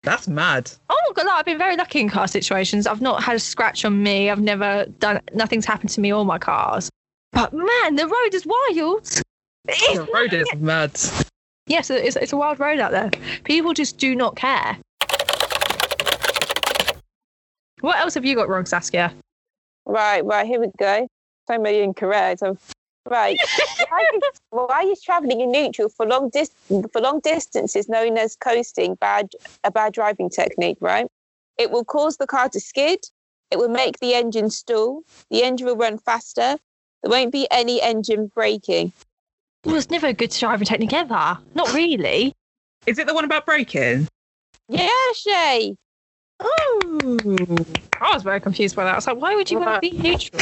That's 0.02 0.26
mad. 0.26 0.72
Oh, 0.88 1.12
God, 1.14 1.26
like, 1.26 1.34
I've 1.40 1.44
been 1.44 1.58
very 1.58 1.76
lucky 1.76 2.00
in 2.00 2.08
car 2.08 2.26
situations. 2.26 2.86
I've 2.86 3.02
not 3.02 3.22
had 3.22 3.36
a 3.36 3.38
scratch 3.38 3.84
on 3.84 4.02
me. 4.02 4.30
I've 4.30 4.40
never 4.40 4.86
done, 4.98 5.20
nothing's 5.34 5.66
happened 5.66 5.90
to 5.90 6.00
me 6.00 6.10
or 6.10 6.24
my 6.24 6.38
cars. 6.38 6.88
But 7.32 7.52
man, 7.52 7.96
the 7.96 8.06
road 8.06 8.34
is 8.34 8.46
wild. 8.46 9.04
The 9.66 10.08
road 10.12 10.32
is 10.32 10.48
mad. 10.56 10.98
Yes, 11.70 11.88
it's, 11.88 12.16
it's 12.16 12.32
a 12.32 12.36
wild 12.36 12.58
road 12.58 12.80
out 12.80 12.90
there. 12.90 13.10
People 13.44 13.72
just 13.74 13.96
do 13.96 14.16
not 14.16 14.34
care. 14.34 14.76
What 17.80 17.96
else 18.00 18.14
have 18.14 18.24
you 18.24 18.34
got 18.34 18.48
wrong, 18.48 18.66
Saskia? 18.66 19.14
Right, 19.86 20.24
right, 20.24 20.44
here 20.44 20.60
we 20.60 20.66
go. 20.80 21.06
So 21.46 21.58
many 21.60 21.78
incorrect. 21.78 22.42
I'm, 22.42 22.58
right. 23.08 23.38
why, 23.88 24.04
is, 24.14 24.40
why 24.50 24.82
is 24.82 25.00
travelling 25.00 25.40
in 25.42 25.52
neutral 25.52 25.88
for 25.88 26.06
long 26.06 26.28
dis- 26.30 26.50
for 26.92 27.00
long 27.00 27.20
distances 27.20 27.88
known 27.88 28.18
as 28.18 28.34
coasting 28.34 28.96
bad 28.96 29.30
a 29.62 29.70
bad 29.70 29.92
driving 29.92 30.28
technique, 30.28 30.78
right? 30.80 31.06
It 31.56 31.70
will 31.70 31.84
cause 31.84 32.16
the 32.16 32.26
car 32.26 32.48
to 32.48 32.58
skid, 32.58 32.98
it 33.52 33.58
will 33.60 33.68
make 33.68 34.00
the 34.00 34.14
engine 34.14 34.50
stall, 34.50 35.02
the 35.30 35.44
engine 35.44 35.68
will 35.68 35.76
run 35.76 35.98
faster, 35.98 36.58
there 37.04 37.10
won't 37.10 37.30
be 37.30 37.46
any 37.52 37.80
engine 37.80 38.26
braking. 38.34 38.92
Well, 39.64 39.76
it's 39.76 39.90
never 39.90 40.06
a 40.06 40.12
good 40.12 40.30
driving 40.30 40.66
technique 40.66 40.92
ever. 40.92 41.38
Not 41.54 41.72
really. 41.74 42.32
Is 42.86 42.98
it 42.98 43.06
the 43.06 43.14
one 43.14 43.24
about 43.24 43.44
braking? 43.44 44.08
Yeah, 44.68 44.88
Shay. 45.14 45.76
Oh. 46.40 47.58
I 48.00 48.14
was 48.14 48.22
very 48.22 48.40
confused 48.40 48.74
by 48.74 48.84
that. 48.84 48.92
I 48.92 48.96
was 48.96 49.06
like, 49.06 49.18
why 49.18 49.34
would 49.34 49.50
you 49.50 49.58
want 49.58 49.74
to 49.74 49.90
be 49.90 49.96
neutral? 49.98 50.40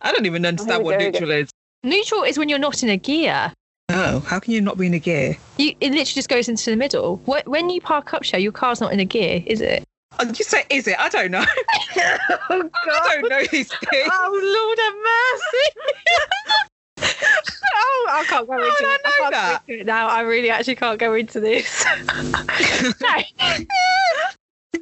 I 0.00 0.12
don't 0.12 0.26
even 0.26 0.46
understand 0.46 0.84
what 0.84 0.92
go, 0.92 0.98
here 1.00 1.08
we 1.08 1.12
neutral 1.12 1.30
is. 1.32 1.50
neutral 1.82 2.22
is 2.22 2.38
when 2.38 2.48
you're 2.48 2.60
not 2.60 2.82
in 2.84 2.90
a 2.90 2.96
gear. 2.96 3.52
Oh, 3.88 4.20
how 4.20 4.38
can 4.38 4.52
you 4.52 4.60
not 4.60 4.78
be 4.78 4.86
in 4.86 4.94
a 4.94 4.98
gear? 5.00 5.36
You, 5.58 5.70
it 5.80 5.90
literally 5.90 6.04
just 6.04 6.28
goes 6.28 6.48
into 6.48 6.70
the 6.70 6.76
middle. 6.76 7.16
Wh- 7.26 7.46
When 7.48 7.70
you 7.70 7.80
park 7.80 8.14
up, 8.14 8.22
show 8.22 8.36
your 8.36 8.52
car's 8.52 8.80
not 8.80 8.92
in 8.92 9.00
a 9.00 9.04
gear, 9.04 9.42
is 9.46 9.60
it? 9.60 9.84
Oh, 10.18 10.26
you 10.26 10.44
say, 10.44 10.64
is 10.70 10.86
it? 10.86 10.98
I 10.98 11.08
don't 11.08 11.30
know. 11.30 11.44
oh 11.98 12.70
I 12.86 13.18
don't 13.20 13.28
know 13.28 13.42
these 13.50 13.72
oh, 13.72 13.86
things. 13.90 14.10
Oh 14.12 14.30
Lord 14.56 14.78
have 14.78 14.94
mercy! 15.02 16.68
oh, 17.22 18.08
I 18.10 18.24
can't 18.28 18.46
go 18.46 18.52
How 18.52 18.58
into 18.58 18.74
would 18.80 18.88
I 18.88 18.94
it. 18.94 19.00
know 19.04 19.10
can't 19.18 19.32
that? 19.32 19.62
go 19.66 19.72
into 19.72 19.80
it 19.82 19.86
now. 19.86 20.08
I 20.08 20.20
really 20.22 20.50
actually 20.50 20.76
can't 20.76 20.98
go 20.98 21.14
into 21.14 21.40
this. 21.40 21.84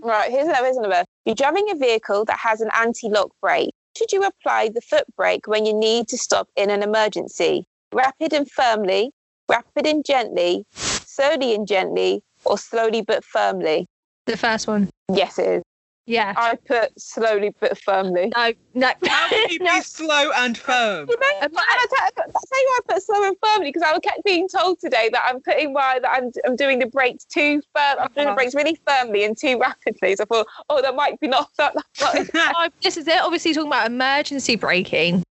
Right, 0.03 0.31
here's 0.31 0.47
another, 0.47 0.65
here's 0.65 0.77
another. 0.77 1.05
You're 1.25 1.35
driving 1.35 1.71
a 1.71 1.75
vehicle 1.77 2.27
that 2.27 2.39
has 2.39 2.61
an 2.61 2.69
anti-lock 2.77 3.31
brake. 3.41 3.71
Should 3.97 4.13
you 4.13 4.23
apply 4.25 4.69
the 4.69 4.83
foot 4.83 5.05
brake 5.17 5.47
when 5.47 5.65
you 5.65 5.73
need 5.73 6.09
to 6.09 6.19
stop 6.19 6.49
in 6.57 6.69
an 6.69 6.83
emergency? 6.83 7.65
Rapid 7.93 8.35
and 8.35 8.51
firmly, 8.51 9.13
rapid 9.49 9.87
and 9.87 10.05
gently, 10.05 10.67
slowly 10.73 11.55
and 11.55 11.67
gently, 11.67 12.23
or 12.45 12.59
slowly 12.59 13.01
but 13.01 13.25
firmly? 13.25 13.87
The 14.27 14.37
first 14.37 14.67
one. 14.67 14.91
Yes, 15.11 15.39
it 15.39 15.47
is. 15.49 15.63
Yeah. 16.07 16.35
I 16.37 16.57
put 16.67 17.01
slowly 17.01 17.55
but 17.61 17.79
firmly. 17.79 18.31
No, 18.37 18.53
no. 18.75 18.91
How 19.07 19.29
can 19.29 19.49
you 19.51 19.59
no. 19.63 19.75
be 19.77 19.81
slow 19.81 20.31
and 20.37 20.57
firm? 20.57 21.09
You 21.09 21.19
know, 21.19 21.41
but 21.41 21.63
I 21.67 21.87
tell, 21.97 22.27
you 22.27 22.33
why 22.51 22.79
I 22.79 22.93
put 22.93 23.03
slow 23.03 23.25
and 23.27 23.37
firmly 23.43 23.73
because 23.73 23.83
I 23.83 23.99
kept 24.01 24.23
being 24.25 24.47
told 24.49 24.79
today 24.81 25.09
that 25.13 25.23
I'm 25.27 25.41
putting 25.41 25.73
why 25.73 25.99
that 26.01 26.11
I'm, 26.11 26.31
I'm 26.47 26.57
doing 26.57 26.79
the 26.79 26.87
brakes 26.87 27.25
too 27.25 27.63
firm. 27.75 27.99
I'm 28.01 28.09
doing 28.15 28.27
the 28.27 28.33
Uh-huh. 28.33 28.35
brakes 28.35 28.55
really 28.55 28.79
firmly 28.87 29.25
and 29.25 29.37
too 29.39 29.59
rapidly. 29.59 30.17
So 30.17 30.25
I 30.25 30.27
thought, 30.27 30.47
oh, 30.69 30.83
that 30.83 30.95
might 30.95 31.19
be 31.21 31.29
not 31.29 31.49
that. 31.57 31.75
That's 31.99 32.35
not 32.35 32.55
Oh, 32.57 32.69
this 32.83 32.97
is 32.97 33.09
it. 33.09 33.21
Obviously, 33.23 33.55
talking 33.55 33.69
about 33.69 33.87
emergency 33.87 34.57
braking. 34.57 35.23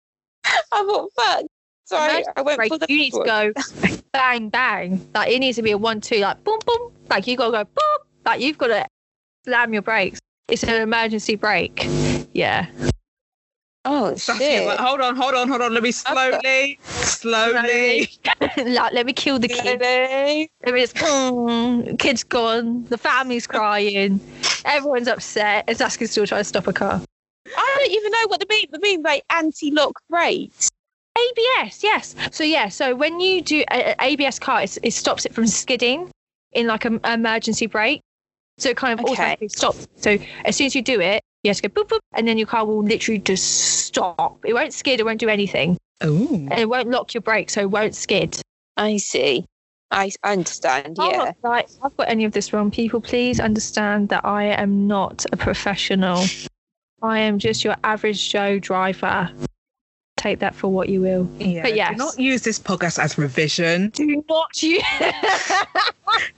I 0.46 0.60
thought, 0.72 1.12
fuck. 1.16 1.46
So 1.86 1.98
I, 1.98 2.08
Emergency 2.08 2.32
I 2.38 2.42
went 2.42 2.58
brake, 2.58 2.72
for 2.72 2.78
the 2.80 2.86
you 2.90 2.98
need 2.98 3.12
to 3.14 3.24
go 3.24 3.54
bang, 4.14 4.50
bang. 4.50 5.08
Like, 5.14 5.30
it 5.30 5.40
needs 5.40 5.58
to 5.58 5.62
be 5.62 5.72
a 5.72 5.78
one, 5.78 6.02
two, 6.02 6.18
like, 6.20 6.44
boom, 6.44 6.60
boom. 6.66 6.92
Like, 7.10 7.28
you 7.28 7.38
got 7.38 7.46
to 7.48 7.52
go 7.52 7.64
boom. 7.64 8.08
Like, 8.26 8.42
you've 8.42 8.58
got 8.58 8.68
to 8.68 8.88
slam 9.46 9.74
your 9.74 9.82
brakes. 9.82 10.20
It's 10.50 10.64
an 10.64 10.82
emergency 10.82 11.36
brake. 11.36 11.88
Yeah. 12.34 12.68
Oh, 13.86 14.16
Saskia, 14.16 14.60
shit. 14.60 14.68
like, 14.68 14.80
hold 14.80 15.02
on, 15.02 15.16
hold 15.16 15.34
on, 15.34 15.50
hold 15.50 15.62
on. 15.62 15.74
Let 15.74 15.84
me 15.84 15.92
slowly, 15.92 16.80
slowly. 16.84 18.10
like, 18.58 18.94
let 18.94 19.06
me 19.06 19.12
kill 19.12 19.40
the 19.40 19.50
kid. 19.50 19.82
Really? 19.82 20.50
Let 20.66 20.74
me 20.74 20.82
just, 20.82 20.96
mm, 20.96 22.00
kid's 22.00 22.24
gone. 22.24 22.86
The 22.86 22.98
family's 22.98 23.46
crying. 23.56 24.22
Everyone's 24.64 25.10
upset. 25.10 25.66
And 25.68 25.78
Saskia's 25.78 26.12
still 26.12 26.26
trying 26.26 26.42
to 26.42 26.46
stop 26.46 26.68
a 26.68 26.74
car. 26.74 27.02
I 27.46 27.76
don't 27.80 27.92
even 27.92 28.12
know 28.12 28.28
what 28.28 28.40
the 28.40 28.46
mean, 28.50 28.68
the 28.72 28.80
mean 28.80 29.02
by 29.02 29.22
anti-lock 29.30 30.00
brakes. 30.10 30.70
ABS, 31.18 31.84
yes. 31.84 32.16
So 32.32 32.44
yeah, 32.44 32.70
so 32.70 32.96
when 32.96 33.20
you 33.20 33.42
do 33.42 33.64
a, 33.70 33.92
a 33.92 33.96
ABS 34.00 34.40
car, 34.40 34.64
it's, 34.64 34.78
it 34.82 34.92
stops 34.92 35.26
it 35.26 35.34
from 35.34 35.46
skidding 35.46 36.10
in 36.54 36.68
like 36.68 36.86
an 36.86 37.00
emergency 37.04 37.68
brake. 37.68 38.02
So 38.58 38.70
it 38.70 38.78
kind 38.78 38.94
of 39.00 39.06
Okay. 39.06 39.14
automatically 39.14 39.50
stops. 39.50 39.88
So 39.98 40.18
as 40.46 40.56
soon 40.56 40.68
as 40.68 40.76
you 40.76 40.82
do 40.82 41.02
it, 41.02 41.22
you 41.44 41.50
have 41.50 41.58
to 41.58 41.68
go 41.70 41.84
boop 41.84 41.90
boop, 41.90 42.00
and 42.14 42.28
then 42.28 42.38
your 42.38 42.48
car 42.48 42.66
will 42.66 42.84
literally 42.84 43.20
just 43.20 43.86
stop. 43.86 44.38
It 44.46 44.54
won't 44.54 44.74
skid. 44.74 45.00
It 45.00 45.06
won't 45.06 45.20
do 45.20 45.28
anything, 45.30 45.78
Oh. 46.02 46.28
and 46.34 46.54
it 46.54 46.70
won't 46.70 46.90
lock 46.90 47.14
your 47.14 47.22
brake, 47.22 47.50
so 47.50 47.62
it 47.62 47.72
won't 47.72 47.96
skid. 47.96 48.40
I 48.78 48.98
see. 48.98 49.46
I 49.92 50.12
I 50.24 50.32
understand. 50.34 50.98
I'm 51.00 51.10
Yeah. 51.12 51.18
not 51.18 51.36
like 51.44 51.68
I've 51.84 51.98
got 51.98 52.08
any 52.10 52.26
of 52.26 52.32
this 52.32 52.54
wrong. 52.54 52.72
People, 52.72 53.02
please 53.02 53.40
understand 53.40 54.10
that 54.10 54.24
I 54.24 54.46
am 54.46 54.88
not 54.88 55.26
a 55.32 55.38
professional. 55.38 56.24
I 57.02 57.20
am 57.20 57.38
just 57.40 57.64
your 57.66 57.76
average 57.84 58.30
Joe 58.30 58.60
driver. 58.60 59.30
Take 60.24 60.40
that 60.40 60.56
for 60.56 60.70
what 60.70 60.88
you 60.88 61.02
will. 61.02 61.30
Yeah, 61.38 61.64
But 61.64 61.76
yes. 61.76 61.92
Do 61.92 61.98
not 61.98 62.18
use 62.18 62.44
this 62.44 62.58
podcast 62.58 62.98
as 62.98 63.18
revision. 63.18 63.90
Do 63.90 64.24
not 64.30 64.64
you. 64.64 64.80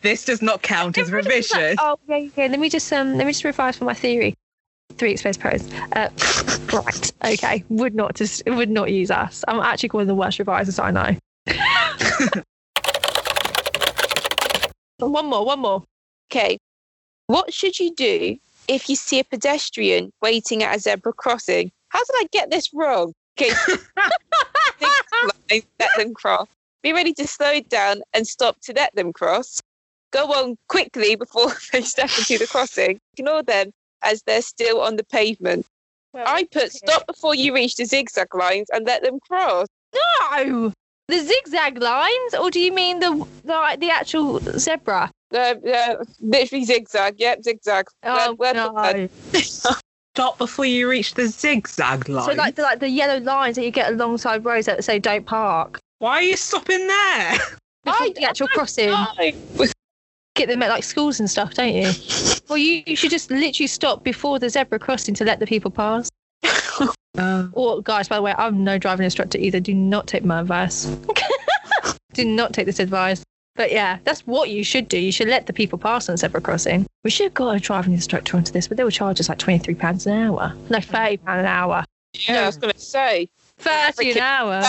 This 0.01 0.25
does 0.25 0.41
not 0.41 0.63
count 0.63 0.97
as 0.97 1.11
revision. 1.11 1.75
Oh 1.79 1.99
yeah, 2.07 2.29
yeah. 2.35 2.47
Let 2.47 2.59
me 2.59 2.67
just 2.69 2.91
um, 2.91 3.15
let 3.15 3.27
me 3.27 3.33
just 3.33 3.43
revise 3.43 3.77
for 3.77 3.83
my 3.83 3.93
theory. 3.93 4.33
Three 4.97 5.11
exposed 5.11 5.39
pros. 5.39 5.71
Uh, 5.91 6.09
right. 6.73 7.13
Okay. 7.25 7.63
Would 7.69 7.93
not 7.93 8.15
just 8.15 8.41
would 8.47 8.71
not 8.71 8.89
use 8.89 9.11
us. 9.11 9.43
I'm 9.47 9.59
actually 9.59 9.89
one 9.89 10.01
of 10.01 10.07
the 10.07 10.15
worst 10.15 10.39
revisers 10.39 10.79
I 10.79 10.89
know. 10.89 11.15
one 14.97 15.27
more. 15.27 15.45
One 15.45 15.59
more. 15.59 15.83
Okay. 16.31 16.57
What 17.27 17.53
should 17.53 17.77
you 17.79 17.93
do 17.93 18.37
if 18.67 18.89
you 18.89 18.95
see 18.95 19.19
a 19.19 19.23
pedestrian 19.23 20.11
waiting 20.23 20.63
at 20.63 20.75
a 20.75 20.79
zebra 20.79 21.13
crossing? 21.13 21.71
How 21.89 21.99
did 21.99 22.15
I 22.15 22.25
get 22.31 22.49
this 22.49 22.73
wrong? 22.73 23.13
Okay. 23.39 23.53
Line, 25.51 25.61
let 25.79 25.89
them 25.97 26.13
cross. 26.13 26.47
Be 26.83 26.93
ready 26.93 27.13
to 27.13 27.27
slow 27.27 27.59
down 27.61 28.01
and 28.13 28.27
stop 28.27 28.59
to 28.61 28.73
let 28.73 28.93
them 28.95 29.11
cross. 29.11 29.61
Go 30.11 30.31
on 30.31 30.57
quickly 30.69 31.15
before 31.15 31.51
they 31.71 31.81
step 31.81 32.09
into 32.17 32.37
the 32.37 32.47
crossing. 32.47 32.99
Ignore 33.17 33.43
them 33.43 33.71
as 34.01 34.21
they're 34.23 34.41
still 34.41 34.81
on 34.81 34.95
the 34.95 35.03
pavement. 35.03 35.65
Well, 36.13 36.23
I 36.25 36.45
put 36.45 36.71
stop 36.71 37.07
before 37.07 37.35
you 37.35 37.53
reach 37.53 37.75
the 37.75 37.85
zigzag 37.85 38.33
lines 38.33 38.67
and 38.71 38.85
let 38.85 39.03
them 39.03 39.19
cross. 39.19 39.67
No, 39.93 40.71
the 41.07 41.19
zigzag 41.19 41.81
lines, 41.81 42.33
or 42.33 42.49
do 42.49 42.59
you 42.59 42.71
mean 42.71 42.99
the 42.99 43.27
the, 43.43 43.77
the 43.79 43.89
actual 43.89 44.39
zebra? 44.57 45.11
Uh, 45.33 45.37
uh, 45.37 46.05
literally 46.21 46.63
zigzag. 46.63 47.15
Yep, 47.17 47.43
zigzag. 47.43 47.87
Oh 48.03 48.27
for 48.27 48.33
word. 48.35 48.55
no! 48.55 49.09
Stop 50.15 50.37
before 50.37 50.63
you 50.63 50.89
reach 50.89 51.13
the 51.13 51.27
zigzag 51.27 52.07
line. 52.07 52.23
So 52.25 52.31
like 52.35 52.55
the 52.55 52.61
like 52.61 52.79
the 52.79 52.87
yellow 52.87 53.19
lines 53.19 53.57
that 53.57 53.65
you 53.65 53.69
get 53.71 53.91
alongside 53.91 54.45
roads 54.45 54.65
that 54.65 54.81
say 54.81 54.97
"Don't 54.97 55.25
park." 55.25 55.77
Why 55.99 56.13
are 56.19 56.21
you 56.21 56.37
stopping 56.37 56.87
there? 56.87 57.31
Before 57.83 58.01
I- 58.07 58.13
the 58.15 58.23
actual 58.23 58.47
crossing, 58.47 58.89
get 60.35 60.47
them 60.47 60.63
at 60.63 60.69
like 60.69 60.83
schools 60.85 61.19
and 61.19 61.29
stuff, 61.29 61.53
don't 61.53 61.73
you? 61.73 61.91
well, 62.49 62.57
you, 62.57 62.81
you 62.85 62.95
should 62.95 63.11
just 63.11 63.29
literally 63.29 63.67
stop 63.67 64.05
before 64.05 64.39
the 64.39 64.49
zebra 64.49 64.79
crossing 64.79 65.13
to 65.15 65.25
let 65.25 65.39
the 65.39 65.45
people 65.45 65.69
pass. 65.69 66.09
Uh, 67.17 67.47
Or 67.51 67.81
guys, 67.81 68.07
by 68.07 68.15
the 68.15 68.21
way, 68.21 68.33
I'm 68.37 68.63
no 68.63 68.77
driving 68.77 69.03
instructor 69.03 69.37
either. 69.37 69.59
Do 69.59 69.73
not 69.73 70.07
take 70.07 70.23
my 70.23 70.39
advice. 70.39 70.85
Do 72.13 72.23
not 72.25 72.53
take 72.53 72.65
this 72.65 72.79
advice. 72.79 73.21
But 73.55 73.71
yeah, 73.71 73.99
that's 74.03 74.21
what 74.27 74.49
you 74.49 74.63
should 74.63 74.87
do. 74.89 74.97
You 74.97 75.11
should 75.11 75.29
let 75.29 75.47
the 75.47 75.53
people 75.53 75.77
pass 75.79 76.09
on 76.09 76.17
zebra 76.17 76.41
crossing. 76.41 76.85
We 77.03 77.09
should 77.09 77.25
have 77.25 77.33
got 77.33 77.55
a 77.55 77.59
driving 77.59 77.93
instructor 77.93 78.35
onto 78.35 78.51
this, 78.51 78.67
but 78.67 78.77
they 78.77 78.83
will 78.83 78.91
charge 78.91 79.19
us 79.19 79.29
like 79.29 79.39
twenty-three 79.39 79.75
pounds 79.75 80.05
an 80.05 80.13
hour. 80.13 80.53
No, 80.69 80.79
thirty 80.79 81.17
pound 81.17 81.39
an 81.39 81.45
hour. 81.45 81.85
Yeah, 82.27 82.43
I 82.43 82.45
was 82.47 82.57
going 82.57 82.73
to 82.73 82.79
say. 82.79 83.29
Thirty 83.57 84.11
an 84.11 84.17
hour. 84.17 84.61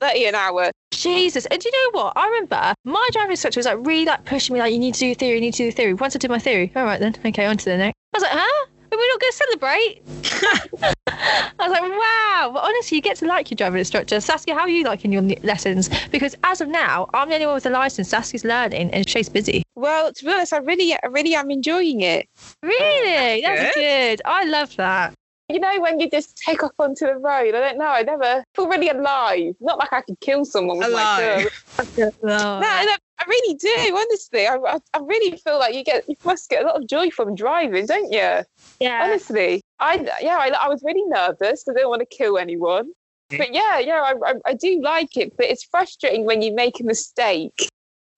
30 0.00 0.26
an 0.26 0.34
hour. 0.34 0.70
Jesus. 0.92 1.46
And 1.46 1.60
do 1.60 1.68
you 1.68 1.72
know 1.72 2.00
what? 2.00 2.12
I 2.16 2.26
remember 2.26 2.74
my 2.84 3.08
driving 3.12 3.32
instructor 3.32 3.58
was 3.58 3.66
like 3.66 3.84
really 3.84 4.04
like 4.04 4.24
pushing 4.24 4.54
me 4.54 4.60
like 4.60 4.72
you 4.72 4.78
need 4.78 4.94
to 4.94 5.00
do 5.00 5.06
your 5.06 5.14
theory, 5.16 5.34
you 5.34 5.40
need 5.40 5.54
to 5.54 5.64
do 5.64 5.72
theory. 5.72 5.94
Once 5.94 6.14
I 6.14 6.18
did 6.18 6.30
my 6.30 6.38
theory, 6.38 6.72
all 6.76 6.84
right 6.84 7.00
then, 7.00 7.14
okay, 7.24 7.46
on 7.46 7.56
to 7.56 7.64
the 7.64 7.76
next. 7.76 7.96
I 8.14 8.18
was 8.18 8.22
like, 8.22 8.32
huh? 8.34 8.66
Are 8.98 9.00
we 9.00 9.08
not 9.08 9.20
going 9.20 9.30
to 9.30 9.36
celebrate? 9.36 10.94
I 11.06 11.68
was 11.68 11.70
like, 11.70 11.82
wow. 11.82 12.50
But 12.52 12.64
honestly, 12.64 12.96
you 12.96 13.02
get 13.02 13.16
to 13.18 13.26
like 13.26 13.48
your 13.48 13.54
driving 13.54 13.78
instructor. 13.78 14.20
Saskia, 14.20 14.54
how 14.56 14.62
are 14.62 14.68
you 14.68 14.82
liking 14.82 15.12
your 15.12 15.22
lessons? 15.44 15.88
Because 16.10 16.34
as 16.42 16.60
of 16.60 16.66
now, 16.66 17.08
I'm 17.14 17.28
the 17.28 17.36
only 17.36 17.46
one 17.46 17.54
with 17.54 17.66
a 17.66 17.70
license. 17.70 18.08
Saskia's 18.08 18.44
learning 18.44 18.90
and 18.92 19.08
she's 19.08 19.28
busy. 19.28 19.62
Well, 19.76 20.12
to 20.12 20.24
be 20.24 20.32
honest, 20.32 20.52
I 20.52 20.56
really, 20.56 20.94
I 20.94 21.06
really 21.10 21.36
am 21.36 21.48
enjoying 21.52 22.00
it. 22.00 22.28
Really? 22.60 23.42
That's 23.42 23.76
Good. 23.76 24.18
good. 24.18 24.22
I 24.24 24.44
love 24.46 24.74
that. 24.76 25.14
You 25.48 25.60
know, 25.60 25.80
when 25.80 26.00
you 26.00 26.10
just 26.10 26.36
take 26.36 26.64
off 26.64 26.72
onto 26.80 27.06
the 27.06 27.14
road, 27.14 27.54
I 27.54 27.60
don't 27.60 27.78
know, 27.78 27.86
I 27.86 28.02
never 28.02 28.42
feel 28.56 28.66
really 28.66 28.88
alive. 28.88 29.54
Not 29.60 29.78
like 29.78 29.92
I 29.92 30.00
could 30.00 30.18
kill 30.20 30.44
someone 30.44 30.78
with 30.78 30.92
my 30.92 31.02
Alive. 31.02 31.50
car. 31.76 31.84
Oh. 32.24 32.60
No, 32.60 32.60
no, 32.60 32.96
I 33.20 33.24
really 33.26 33.54
do, 33.54 33.96
honestly. 33.96 34.46
I, 34.46 34.56
I, 34.56 34.78
I 34.94 34.98
really 35.00 35.36
feel 35.36 35.58
like 35.58 35.74
you 35.74 35.82
get, 35.82 36.08
you 36.08 36.16
must 36.24 36.48
get 36.48 36.62
a 36.62 36.66
lot 36.66 36.80
of 36.80 36.88
joy 36.88 37.10
from 37.10 37.34
driving, 37.34 37.86
don't 37.86 38.12
you? 38.12 38.44
Yeah. 38.80 39.04
Honestly, 39.04 39.62
I, 39.80 40.08
yeah, 40.20 40.38
I, 40.38 40.52
I 40.60 40.68
was 40.68 40.82
really 40.84 41.04
nervous 41.06 41.64
because 41.64 41.76
I 41.76 41.80
don't 41.80 41.90
want 41.90 42.00
to 42.00 42.06
kill 42.06 42.38
anyone. 42.38 42.92
Mm. 43.30 43.38
But 43.38 43.54
yeah, 43.54 43.78
yeah, 43.78 44.00
I, 44.02 44.14
I, 44.24 44.34
I 44.46 44.54
do 44.54 44.80
like 44.82 45.16
it, 45.16 45.36
but 45.36 45.46
it's 45.46 45.64
frustrating 45.64 46.24
when 46.24 46.42
you 46.42 46.54
make 46.54 46.80
a 46.80 46.84
mistake. 46.84 47.68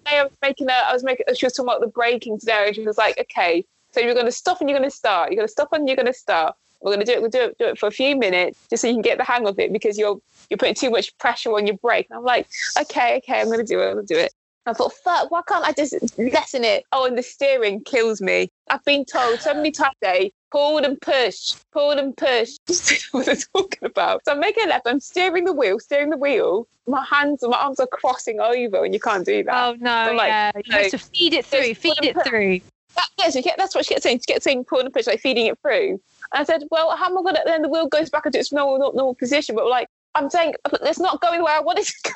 I 0.06 0.24
was 0.24 0.32
making 0.42 0.68
a, 0.68 0.72
I 0.72 0.92
was 0.92 1.04
making, 1.04 1.26
she 1.34 1.46
was 1.46 1.54
talking 1.54 1.68
about 1.68 1.80
the 1.80 1.86
braking 1.86 2.38
today, 2.38 2.64
and 2.66 2.74
she 2.76 2.86
was 2.86 2.98
like, 2.98 3.18
okay, 3.18 3.64
so 3.92 4.00
you're 4.00 4.14
going 4.14 4.26
to 4.26 4.32
stop 4.32 4.60
and 4.60 4.68
you're 4.68 4.78
going 4.78 4.88
to 4.88 4.94
start. 4.94 5.30
You're 5.30 5.36
going 5.36 5.48
to 5.48 5.52
stop 5.52 5.72
and 5.72 5.88
you're 5.88 5.96
going 5.96 6.06
to 6.06 6.12
start. 6.12 6.54
We're 6.80 6.94
going 6.94 7.04
to 7.04 7.12
do 7.12 7.12
it. 7.12 7.20
We'll 7.20 7.30
do 7.30 7.40
it, 7.40 7.58
do 7.58 7.66
it 7.66 7.78
for 7.78 7.86
a 7.88 7.90
few 7.92 8.16
minutes 8.16 8.58
just 8.70 8.82
so 8.82 8.88
you 8.88 8.94
can 8.94 9.02
get 9.02 9.18
the 9.18 9.24
hang 9.24 9.46
of 9.46 9.58
it 9.58 9.72
because 9.72 9.98
you're 9.98 10.18
you're 10.48 10.56
putting 10.56 10.74
too 10.74 10.90
much 10.90 11.16
pressure 11.18 11.52
on 11.52 11.66
your 11.66 11.76
brake. 11.76 12.06
And 12.08 12.18
I'm 12.18 12.24
like, 12.24 12.48
okay, 12.80 13.18
okay, 13.18 13.40
I'm 13.40 13.46
going 13.46 13.58
to 13.58 13.64
do 13.64 13.80
it. 13.80 13.88
I'm 13.88 13.94
going 13.94 14.06
to 14.06 14.14
do 14.14 14.18
it. 14.18 14.32
I 14.66 14.72
thought, 14.72 14.92
fuck, 14.92 15.30
why 15.30 15.42
can't 15.48 15.64
I 15.64 15.72
just 15.72 15.94
lessen 16.18 16.64
it? 16.64 16.84
Oh, 16.92 17.06
and 17.06 17.16
the 17.16 17.22
steering 17.22 17.82
kills 17.82 18.20
me. 18.20 18.50
I've 18.68 18.84
been 18.84 19.04
told 19.04 19.40
so 19.40 19.54
many 19.54 19.70
times 19.70 19.94
today, 20.02 20.32
pull 20.50 20.78
and 20.78 21.00
push, 21.00 21.54
pull 21.72 21.92
and 21.92 22.16
push. 22.16 22.56
what 23.12 23.26
they're 23.26 23.36
talking 23.36 23.84
about. 23.84 24.24
So 24.24 24.32
I'm 24.32 24.40
making 24.40 24.64
a 24.64 24.68
left, 24.68 24.86
I'm 24.86 25.00
steering 25.00 25.44
the 25.44 25.52
wheel, 25.52 25.80
steering 25.80 26.10
the 26.10 26.18
wheel. 26.18 26.68
My 26.86 27.04
hands 27.04 27.42
and 27.42 27.50
my 27.50 27.58
arms 27.58 27.80
are 27.80 27.86
crossing 27.86 28.40
over, 28.40 28.84
and 28.84 28.92
you 28.92 29.00
can't 29.00 29.24
do 29.24 29.42
that. 29.44 29.68
Oh 29.68 29.76
no! 29.80 29.90
I'm 29.90 30.16
like, 30.16 30.28
yeah, 30.28 30.50
you 30.64 30.72
have 30.72 30.90
to 30.90 30.98
feed 30.98 31.34
it 31.34 31.46
through. 31.46 31.74
Feed 31.74 31.94
it 32.02 32.14
them- 32.14 32.24
through. 32.24 32.60
That, 32.96 33.08
yeah, 33.18 33.26
so 33.26 33.38
she 33.38 33.42
kept, 33.44 33.58
that's 33.58 33.74
what 33.74 33.86
she 33.86 33.94
kept 33.94 34.02
saying. 34.02 34.18
She 34.18 34.32
kept 34.32 34.42
saying 34.42 34.64
pull 34.64 34.80
and 34.80 34.92
push, 34.92 35.06
like 35.06 35.20
feeding 35.20 35.46
it 35.46 35.58
through. 35.62 36.00
And 36.32 36.40
I 36.40 36.44
said, 36.44 36.64
well, 36.70 36.96
how 36.96 37.06
am 37.06 37.18
I 37.18 37.22
going 37.22 37.36
to, 37.36 37.42
then 37.46 37.62
the 37.62 37.68
wheel 37.68 37.86
goes 37.86 38.10
back 38.10 38.26
into 38.26 38.38
its 38.38 38.52
normal, 38.52 38.92
normal 38.92 39.14
position. 39.14 39.54
But 39.54 39.68
like, 39.68 39.88
I'm 40.16 40.28
saying, 40.28 40.54
it's 40.82 40.98
not 40.98 41.20
going 41.20 41.42
where 41.42 41.56
I 41.56 41.60
want 41.60 41.78
it 41.78 41.86
to 41.86 42.12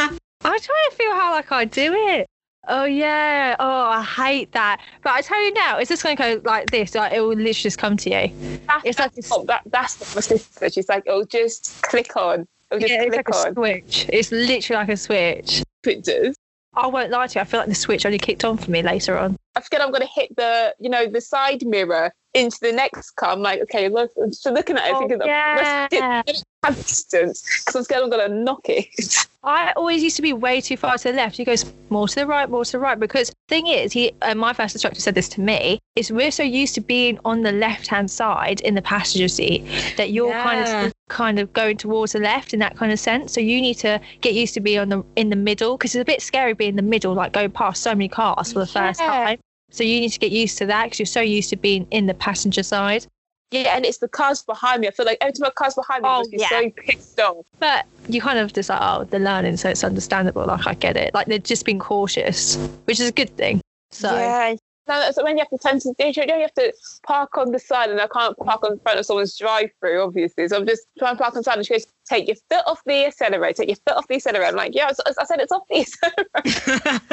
go. 0.00 0.16
I 0.44 0.58
try 0.58 0.86
to 0.90 0.96
feel 0.96 1.12
how 1.14 1.32
like 1.32 1.50
I 1.52 1.64
do 1.64 1.92
it. 1.94 2.26
Oh 2.66 2.84
yeah. 2.84 3.56
Oh, 3.58 3.84
I 3.86 4.02
hate 4.02 4.52
that. 4.52 4.80
But 5.02 5.12
I 5.12 5.20
tell 5.20 5.42
you 5.42 5.52
now, 5.52 5.78
it's 5.78 5.88
just 5.88 6.02
going 6.02 6.16
to 6.16 6.22
go 6.22 6.40
like 6.44 6.70
this. 6.70 6.94
Like, 6.94 7.12
it 7.12 7.20
will 7.20 7.28
literally 7.28 7.52
just 7.52 7.78
come 7.78 7.96
to 7.98 8.10
you. 8.10 8.32
That's, 8.66 8.84
It's 8.84 8.98
like 8.98 9.12
that's, 9.14 9.30
a- 9.30 9.34
what- 9.34 9.46
that, 9.48 9.62
that's 9.66 10.00
what 10.00 10.14
my 10.14 10.20
sister 10.20 10.58
said. 10.60 10.74
She's 10.74 10.88
like, 10.88 11.04
oh, 11.06 11.24
just 11.24 11.82
click 11.82 12.16
on. 12.16 12.46
It'll 12.70 12.80
just 12.80 12.90
Yeah, 12.92 13.02
it's 13.02 13.14
click 13.14 13.28
like 13.28 13.46
a 13.46 13.52
switch. 13.52 14.06
It's 14.10 14.32
literally 14.32 14.78
like 14.80 14.88
a 14.88 14.96
switch. 14.96 15.62
It 15.84 16.04
does. 16.04 16.36
I 16.74 16.86
won't 16.86 17.10
lie 17.10 17.26
to 17.26 17.38
you. 17.38 17.40
I 17.42 17.44
feel 17.44 17.60
like 17.60 17.68
the 17.68 17.74
switch 17.74 18.04
only 18.06 18.18
kicked 18.18 18.44
on 18.44 18.56
for 18.56 18.70
me 18.70 18.82
later 18.82 19.16
on. 19.18 19.36
I 19.54 19.60
forget 19.60 19.80
I'm 19.82 19.90
going 19.90 20.00
to 20.02 20.08
hit 20.12 20.34
the, 20.36 20.74
you 20.80 20.88
know, 20.88 21.06
the 21.06 21.20
side 21.20 21.64
mirror 21.66 22.12
into 22.34 22.58
the 22.60 22.72
next 22.72 23.12
car. 23.12 23.30
I'm 23.30 23.40
like, 23.40 23.60
okay, 23.62 23.88
look, 23.88 24.10
so 24.32 24.52
looking 24.52 24.76
at 24.76 24.88
it, 24.88 24.94
Oh, 24.94 24.98
thinking, 24.98 25.20
yeah. 25.24 26.22
let's 26.26 26.44
have 26.64 26.76
distance 26.76 27.42
because 27.60 27.76
I'm 27.76 27.84
scared 27.84 28.02
I'm 28.02 28.10
going 28.10 28.28
to 28.28 28.34
knock 28.36 28.68
it. 28.68 29.26
I 29.44 29.72
always 29.76 30.02
used 30.02 30.16
to 30.16 30.22
be 30.22 30.32
way 30.32 30.62
too 30.62 30.76
far 30.76 30.96
to 30.96 31.10
the 31.10 31.12
left. 31.12 31.36
He 31.36 31.44
goes 31.44 31.70
more 31.90 32.08
to 32.08 32.14
the 32.14 32.26
right, 32.26 32.48
more 32.48 32.64
to 32.64 32.72
the 32.72 32.78
right. 32.78 32.98
Because 32.98 33.30
thing 33.48 33.66
is, 33.66 33.92
he 33.92 34.10
and 34.22 34.38
my 34.38 34.54
first 34.54 34.74
instructor 34.74 35.00
said 35.00 35.14
this 35.14 35.28
to 35.30 35.42
me: 35.42 35.80
is 35.96 36.10
we're 36.10 36.30
so 36.30 36.42
used 36.42 36.74
to 36.76 36.80
being 36.80 37.18
on 37.26 37.42
the 37.42 37.52
left 37.52 37.86
hand 37.86 38.10
side 38.10 38.62
in 38.62 38.74
the 38.74 38.80
passenger 38.80 39.28
seat 39.28 39.62
that 39.98 40.12
you're 40.12 40.32
kind 40.32 40.86
of 40.86 40.92
kind 41.10 41.38
of 41.38 41.52
going 41.52 41.76
towards 41.76 42.12
the 42.12 42.20
left 42.20 42.54
in 42.54 42.60
that 42.60 42.76
kind 42.78 42.90
of 42.90 42.98
sense. 42.98 43.34
So 43.34 43.40
you 43.42 43.60
need 43.60 43.74
to 43.74 44.00
get 44.22 44.32
used 44.32 44.54
to 44.54 44.60
being 44.60 44.78
on 44.78 44.88
the 44.88 45.04
in 45.16 45.28
the 45.28 45.36
middle 45.36 45.76
because 45.76 45.94
it's 45.94 46.00
a 46.00 46.06
bit 46.06 46.22
scary 46.22 46.54
being 46.54 46.70
in 46.70 46.76
the 46.76 46.82
middle, 46.82 47.12
like 47.12 47.32
going 47.32 47.50
past 47.50 47.82
so 47.82 47.90
many 47.90 48.08
cars 48.08 48.50
for 48.52 48.60
the 48.60 48.66
first 48.66 48.98
time. 48.98 49.38
So 49.74 49.82
you 49.82 49.98
need 50.00 50.12
to 50.12 50.20
get 50.20 50.30
used 50.30 50.56
to 50.58 50.66
that 50.66 50.84
because 50.84 51.00
you're 51.00 51.06
so 51.06 51.20
used 51.20 51.50
to 51.50 51.56
being 51.56 51.88
in 51.90 52.06
the 52.06 52.14
passenger 52.14 52.62
side. 52.62 53.08
Yeah, 53.50 53.74
and 53.74 53.84
it's 53.84 53.98
the 53.98 54.06
cars 54.06 54.40
behind 54.40 54.82
me. 54.82 54.86
I 54.86 54.92
feel 54.92 55.04
like 55.04 55.18
every 55.20 55.32
time 55.32 55.48
a 55.48 55.50
car's 55.50 55.74
behind 55.74 56.04
me, 56.04 56.08
Oh, 56.08 56.12
I 56.12 56.18
must 56.18 56.30
be 56.30 56.36
yeah. 56.36 56.48
so 56.48 56.70
pissed 56.76 57.18
off. 57.18 57.44
But 57.58 57.84
you 58.08 58.20
kind 58.20 58.38
of 58.38 58.52
just 58.52 58.68
like, 58.68 58.78
oh, 58.80 59.02
they're 59.02 59.18
learning, 59.18 59.56
so 59.56 59.68
it's 59.68 59.82
understandable. 59.82 60.46
Like 60.46 60.64
I 60.68 60.74
get 60.74 60.96
it. 60.96 61.12
Like 61.12 61.26
they're 61.26 61.38
just 61.40 61.64
being 61.64 61.80
cautious, 61.80 62.54
which 62.84 63.00
is 63.00 63.08
a 63.08 63.12
good 63.12 63.36
thing. 63.36 63.60
So 63.90 64.14
Yeah. 64.14 64.54
No, 64.86 65.10
so 65.12 65.24
when 65.24 65.38
you 65.38 65.42
have 65.42 65.50
to 65.50 65.58
tend 65.58 65.80
to, 65.82 65.94
you 65.98 66.12
don't 66.12 66.40
have 66.40 66.54
to 66.54 66.72
park 67.06 67.38
on 67.38 67.52
the 67.52 67.58
side, 67.58 67.90
and 67.90 68.00
I 68.00 68.06
can't 68.06 68.36
park 68.36 68.62
on 68.64 68.78
front 68.80 68.98
of 68.98 69.06
someone's 69.06 69.36
drive-through, 69.36 70.02
obviously. 70.02 70.46
So 70.48 70.56
I'm 70.56 70.66
just 70.66 70.82
trying 70.98 71.16
to 71.16 71.22
park 71.22 71.34
on 71.34 71.40
the 71.40 71.44
side, 71.44 71.56
and 71.56 71.66
she 71.66 71.72
goes, 71.72 71.86
"Take 72.06 72.28
your 72.28 72.36
foot 72.50 72.64
off 72.66 72.82
the 72.84 73.06
accelerator. 73.06 73.54
Take 73.54 73.68
your 73.68 73.76
foot 73.86 73.96
off 73.96 74.08
the 74.08 74.16
accelerator." 74.16 74.46
I'm 74.46 74.56
like, 74.56 74.74
"Yeah," 74.74 74.90
I 75.18 75.24
said 75.24 75.40
it's 75.40 75.52
off 75.52 75.62
the 75.70 75.80
accelerator. 75.80 76.30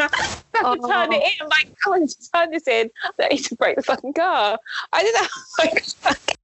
I 0.54 0.68
have 0.68 0.82
to 0.82 0.88
turn 0.88 1.14
it 1.14 1.24
in. 1.24 1.32
I'm 1.42 1.50
like, 1.50 1.74
"Come 1.84 1.94
on, 1.94 2.06
just 2.06 2.30
turn 2.34 2.52
this 2.52 2.68
in." 2.68 2.90
I 3.20 3.30
need 3.30 3.46
to 3.46 3.56
break 3.56 3.78
the 3.78 3.84
fucking 3.84 4.14
car. 4.14 4.60
I 4.92 5.04
did 5.04 5.16
that. 5.16 5.30
Like, 6.06 6.38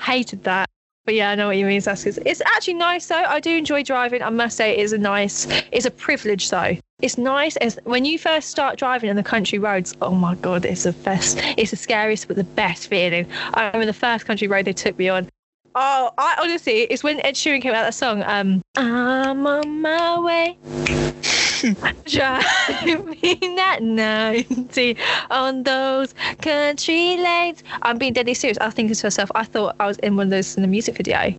hated 0.00 0.44
that. 0.44 0.70
But 1.04 1.14
yeah, 1.14 1.30
I 1.30 1.34
know 1.34 1.48
what 1.48 1.56
you 1.56 1.66
mean. 1.66 1.78
It's 1.78 1.86
actually 1.86 2.74
nice 2.74 3.06
though. 3.06 3.16
I 3.16 3.40
do 3.40 3.56
enjoy 3.56 3.82
driving. 3.82 4.22
I 4.22 4.30
must 4.30 4.56
say, 4.56 4.72
it 4.72 4.80
is 4.80 4.92
a 4.92 4.98
nice. 4.98 5.46
It's 5.72 5.86
a 5.86 5.90
privilege 5.90 6.50
though. 6.50 6.76
It's 7.02 7.16
nice 7.16 7.56
as 7.56 7.78
when 7.84 8.04
you 8.04 8.18
first 8.18 8.50
start 8.50 8.78
driving 8.78 9.08
on 9.08 9.16
the 9.16 9.22
country 9.22 9.58
roads. 9.58 9.96
Oh 10.02 10.10
my 10.10 10.34
god, 10.34 10.66
it's 10.66 10.82
the 10.82 10.92
best. 10.92 11.38
It's 11.56 11.70
the 11.70 11.76
scariest 11.76 12.28
but 12.28 12.36
the 12.36 12.44
best 12.44 12.88
feeling. 12.88 13.26
I 13.54 13.66
remember 13.66 13.86
the 13.86 13.92
first 13.94 14.26
country 14.26 14.46
road 14.48 14.66
they 14.66 14.74
took 14.74 14.98
me 14.98 15.08
on. 15.08 15.28
Oh, 15.74 16.10
I 16.18 16.36
honestly, 16.42 16.82
it's 16.82 17.02
when 17.02 17.24
Ed 17.24 17.36
Sheeran 17.36 17.62
came 17.62 17.72
out 17.72 17.84
that 17.84 17.94
song. 17.94 18.22
Um, 18.24 18.60
I'm 18.76 19.46
on 19.46 19.80
my 19.80 20.20
way. 20.20 20.58
Driving 22.06 23.54
that 23.56 23.78
90 23.82 24.96
on 25.30 25.62
those 25.62 26.14
country 26.42 27.16
lanes. 27.18 27.62
I'm 27.82 27.98
being 27.98 28.12
deadly 28.12 28.34
serious. 28.34 28.58
I 28.58 28.66
was 28.66 28.74
thinking 28.74 28.94
to 28.94 29.06
myself, 29.06 29.30
I 29.34 29.44
thought 29.44 29.76
I 29.78 29.86
was 29.86 29.96
in 29.98 30.16
one 30.16 30.26
of 30.26 30.30
those 30.30 30.56
in 30.56 30.62
the 30.62 30.68
music 30.68 30.96
video. 30.96 31.34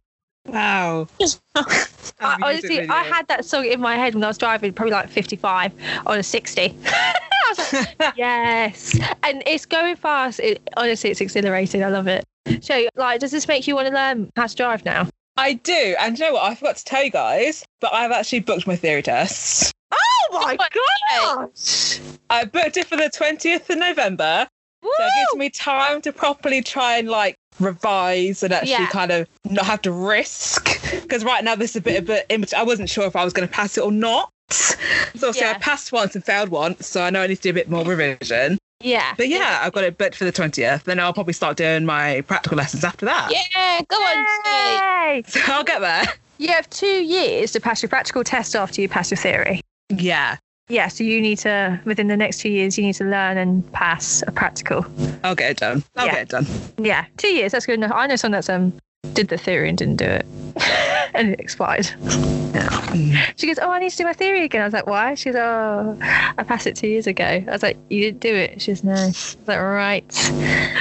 Wow. 0.47 1.07
I, 1.55 2.37
honestly, 2.41 2.87
I 2.87 3.03
had 3.03 3.27
that 3.27 3.45
song 3.45 3.65
in 3.65 3.79
my 3.79 3.95
head 3.95 4.13
when 4.13 4.23
I 4.23 4.27
was 4.27 4.37
driving, 4.37 4.73
probably 4.73 4.93
like 4.93 5.09
55 5.09 5.73
on 6.05 6.19
a 6.19 6.23
60. 6.23 6.77
I 6.85 7.15
was 7.49 7.73
like, 7.73 8.13
yes. 8.17 8.99
And 9.23 9.43
it's 9.45 9.65
going 9.65 9.95
fast. 9.95 10.39
It, 10.39 10.61
honestly, 10.77 11.11
it's 11.11 11.21
exhilarating. 11.21 11.83
I 11.83 11.89
love 11.89 12.07
it. 12.07 12.23
So, 12.61 12.87
like, 12.95 13.19
does 13.19 13.31
this 13.31 13.47
make 13.47 13.67
you 13.67 13.75
want 13.75 13.87
to 13.87 13.93
learn 13.93 14.31
how 14.35 14.47
to 14.47 14.55
drive 14.55 14.85
now? 14.85 15.07
I 15.37 15.53
do. 15.53 15.95
And 15.99 16.17
you 16.17 16.25
know 16.25 16.33
what? 16.33 16.43
I 16.43 16.55
forgot 16.55 16.77
to 16.77 16.83
tell 16.83 17.03
you 17.03 17.11
guys, 17.11 17.65
but 17.79 17.93
I've 17.93 18.11
actually 18.11 18.41
booked 18.41 18.67
my 18.67 18.75
theory 18.75 19.01
tests. 19.01 19.71
Oh, 19.91 19.97
oh 20.31 20.45
my 20.47 20.57
God. 20.57 21.49
gosh! 21.53 21.99
I 22.29 22.45
booked 22.45 22.77
it 22.77 22.87
for 22.87 22.97
the 22.97 23.09
20th 23.09 23.69
of 23.69 23.77
November. 23.77 24.47
So 24.83 24.89
it 24.99 25.11
gives 25.15 25.39
me 25.39 25.49
time 25.49 26.01
to 26.01 26.11
properly 26.11 26.61
try 26.61 26.97
and 26.97 27.07
like 27.07 27.35
revise 27.59 28.43
and 28.43 28.53
actually 28.53 28.71
Yeah. 28.71 28.87
kind 28.87 29.11
of 29.11 29.27
not 29.49 29.65
have 29.65 29.81
to 29.83 29.91
risk. 29.91 30.65
Because 31.01 31.23
right 31.23 31.43
now 31.43 31.55
this 31.55 31.71
is 31.71 31.75
a 31.77 31.81
bit 31.81 32.01
of 32.03 32.09
a 32.09 32.33
in 32.33 32.45
I 32.55 32.63
wasn't 32.63 32.89
sure 32.89 33.05
if 33.05 33.15
I 33.15 33.23
was 33.23 33.33
going 33.33 33.47
to 33.47 33.53
pass 33.53 33.77
it 33.77 33.81
or 33.81 33.91
not. 33.91 34.29
So 34.49 34.75
obviously 35.15 35.41
Yeah. 35.41 35.51
I 35.51 35.59
passed 35.59 35.91
once 35.91 36.15
and 36.15 36.23
failed 36.23 36.49
once, 36.49 36.87
so 36.87 37.01
I 37.01 37.09
know 37.09 37.21
I 37.21 37.27
need 37.27 37.37
to 37.37 37.41
do 37.41 37.49
a 37.51 37.53
bit 37.53 37.69
more 37.69 37.83
revision. 37.85 38.57
Yeah. 38.81 39.13
But 39.15 39.27
yeah, 39.29 39.59
I've 39.61 39.73
got 39.73 39.83
it 39.83 39.97
booked 39.97 40.15
for 40.15 40.25
the 40.25 40.31
20th. 40.31 40.83
Then 40.83 40.99
I'll 40.99 41.13
probably 41.13 41.33
start 41.33 41.55
doing 41.55 41.85
my 41.85 42.21
practical 42.21 42.57
lessons 42.57 42.83
after 42.83 43.05
that. 43.05 43.31
Yeah, 43.31 43.81
go 43.87 43.95
on, 43.97 44.25
Shay. 44.43 45.15
Yay! 45.17 45.23
So 45.27 45.39
I'll 45.47 45.63
get 45.63 45.81
there. 45.81 46.03
You 46.37 46.47
have 46.49 46.67
two 46.71 46.87
years 46.87 47.51
to 47.51 47.59
pass 47.59 47.83
your 47.83 47.89
practical 47.89 48.23
test 48.23 48.55
after 48.55 48.81
you 48.81 48.89
pass 48.89 49.11
your 49.11 49.19
theory. 49.19 49.61
Yeah, 49.89 50.37
Yeah, 50.71 50.87
so 50.87 51.03
you 51.03 51.19
need 51.19 51.37
to, 51.39 51.81
within 51.83 52.07
the 52.07 52.15
next 52.15 52.39
two 52.39 52.47
years, 52.49 52.77
you 52.77 52.85
need 52.85 52.93
to 52.95 53.03
learn 53.03 53.37
and 53.37 53.69
pass 53.73 54.23
a 54.25 54.31
practical. 54.31 54.85
I'll 55.21 55.35
get 55.35 55.51
it 55.51 55.57
done. 55.57 55.83
I'll 55.97 56.05
Yeah. 56.05 56.13
get 56.13 56.21
it 56.21 56.29
done. 56.29 56.45
Yeah, 56.77 57.05
two 57.17 57.27
years, 57.27 57.51
that's 57.51 57.65
good 57.65 57.73
enough. 57.73 57.91
I 57.93 58.07
know 58.07 58.15
someone 58.15 58.37
that's 58.37 58.47
um 58.49 58.71
did 59.13 59.27
the 59.29 59.37
theory 59.37 59.69
and 59.69 59.77
didn't 59.77 59.97
do 59.97 60.05
it. 60.05 60.25
and 61.13 61.29
it 61.33 61.39
expired. 61.39 61.85
Mm. 61.85 63.33
She 63.37 63.47
goes, 63.47 63.59
Oh, 63.59 63.69
I 63.69 63.79
need 63.79 63.91
to 63.91 63.97
do 63.97 64.03
my 64.03 64.13
theory 64.13 64.43
again. 64.43 64.61
I 64.61 64.65
was 64.65 64.73
like, 64.73 64.87
Why? 64.87 65.15
She 65.15 65.31
goes, 65.31 65.39
Oh, 65.39 65.97
I 66.01 66.43
passed 66.43 66.67
it 66.67 66.75
two 66.75 66.87
years 66.87 67.07
ago. 67.07 67.23
I 67.23 67.51
was 67.51 67.63
like, 67.63 67.77
You 67.89 68.01
didn't 68.01 68.19
do 68.19 68.33
it. 68.33 68.61
She 68.61 68.71
goes, 68.71 68.83
No. 68.83 68.93
I 68.93 69.07
was 69.07 69.37
like, 69.47 69.59
Right. 69.59 70.31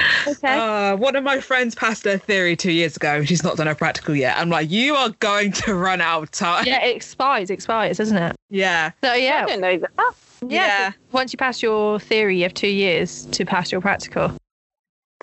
Okay. 0.27 0.55
Uh, 0.55 0.95
one 0.97 1.15
of 1.15 1.23
my 1.23 1.39
friends 1.39 1.73
passed 1.73 2.05
her 2.05 2.15
theory 2.15 2.55
two 2.55 2.71
years 2.71 2.95
ago 2.95 3.15
and 3.15 3.27
she's 3.27 3.43
not 3.43 3.57
done 3.57 3.65
her 3.65 3.73
practical 3.73 4.15
yet. 4.15 4.37
I'm 4.37 4.49
like, 4.49 4.69
you 4.69 4.93
are 4.93 5.09
going 5.19 5.51
to 5.53 5.73
run 5.73 5.99
out 5.99 6.21
of 6.21 6.29
time. 6.29 6.63
yeah, 6.67 6.85
it 6.85 6.95
expires, 6.95 7.49
it 7.49 7.55
expires, 7.55 7.97
doesn't 7.97 8.17
it? 8.17 8.35
Yeah. 8.51 8.91
So 9.03 9.09
I 9.09 9.15
yeah. 9.15 9.47
don't 9.47 9.61
know 9.61 9.77
that. 9.79 9.89
Yeah. 9.97 10.47
Yeah. 10.47 10.91
Once 11.11 11.33
you 11.33 11.37
pass 11.37 11.63
your 11.63 11.99
theory, 11.99 12.37
you 12.37 12.43
have 12.43 12.53
two 12.53 12.67
years 12.67 13.25
to 13.31 13.45
pass 13.45 13.71
your 13.71 13.81
practical. 13.81 14.31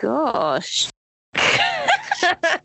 Gosh. 0.00 0.90